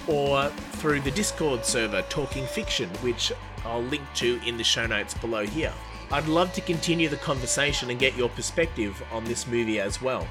or 0.09 0.49
through 0.73 1.01
the 1.01 1.13
Discord 1.13 1.65
server 1.65 2.03
Talking 2.09 2.47
Fiction, 2.47 2.91
which 3.03 3.33
I'll 3.65 3.85
link 3.85 4.03
to 4.17 4.41
in 4.45 4.57
the 4.57 4.65
show 4.65 4.85
notes 4.85 5.15
below 5.15 5.47
here. 5.47 5.73
I'd 6.11 6.27
love 6.27 6.53
to 6.55 6.61
continue 6.61 7.09
the 7.09 7.17
conversation 7.19 7.89
and 7.91 8.01
get 8.01 8.17
your 8.17 8.31
perspective 8.31 9.01
on 9.13 9.25
this 9.25 9.47
movie 9.47 9.79
as 9.79 10.03
well, 10.03 10.27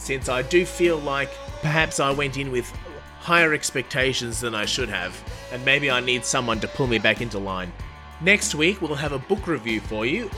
since 0.00 0.30
I 0.30 0.42
do 0.42 0.64
feel 0.64 0.98
like 0.98 1.30
perhaps 1.60 2.00
I 2.00 2.10
went 2.10 2.38
in 2.38 2.50
with 2.50 2.72
higher 3.20 3.52
expectations 3.52 4.40
than 4.40 4.54
I 4.54 4.64
should 4.64 4.88
have, 4.88 5.14
and 5.52 5.62
maybe 5.64 5.90
I 5.90 6.00
need 6.00 6.24
someone 6.24 6.58
to 6.60 6.68
pull 6.68 6.86
me 6.86 6.98
back 6.98 7.20
into 7.20 7.38
line. 7.38 7.70
Next 8.22 8.54
week, 8.54 8.80
we'll 8.80 8.94
have 8.94 9.12
a 9.12 9.18
book 9.18 9.46
review 9.46 9.80
for 9.80 10.06
you 10.06 10.30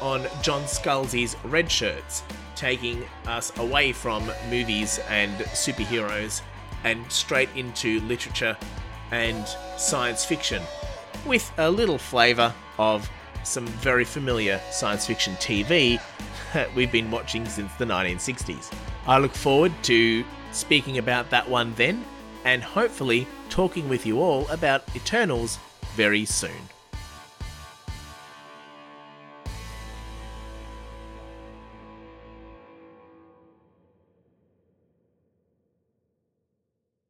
on 0.00 0.26
John 0.42 0.62
Scalzi's 0.66 1.36
Red 1.44 1.70
Shirts, 1.70 2.24
taking 2.56 3.04
us 3.26 3.56
away 3.58 3.92
from 3.92 4.28
movies 4.50 4.98
and 5.08 5.32
superheroes 5.54 6.42
and 6.82 7.10
straight 7.10 7.50
into 7.54 8.00
literature 8.00 8.56
and 9.12 9.46
science 9.78 10.24
fiction, 10.24 10.60
with 11.24 11.52
a 11.58 11.70
little 11.70 11.98
flavour 11.98 12.52
of 12.78 13.08
some 13.44 13.66
very 13.66 14.04
familiar 14.04 14.60
science 14.72 15.06
fiction 15.06 15.34
TV 15.34 16.00
we've 16.74 16.92
been 16.92 17.10
watching 17.10 17.46
since 17.46 17.72
the 17.74 17.84
1960s. 17.84 18.72
I 19.06 19.18
look 19.18 19.34
forward 19.34 19.72
to 19.84 20.24
speaking 20.52 20.98
about 20.98 21.30
that 21.30 21.48
one 21.48 21.74
then, 21.74 22.04
and 22.44 22.62
hopefully 22.62 23.26
talking 23.48 23.88
with 23.88 24.06
you 24.06 24.20
all 24.20 24.48
about 24.48 24.84
Eternals 24.96 25.58
very 25.94 26.24
soon. 26.24 26.50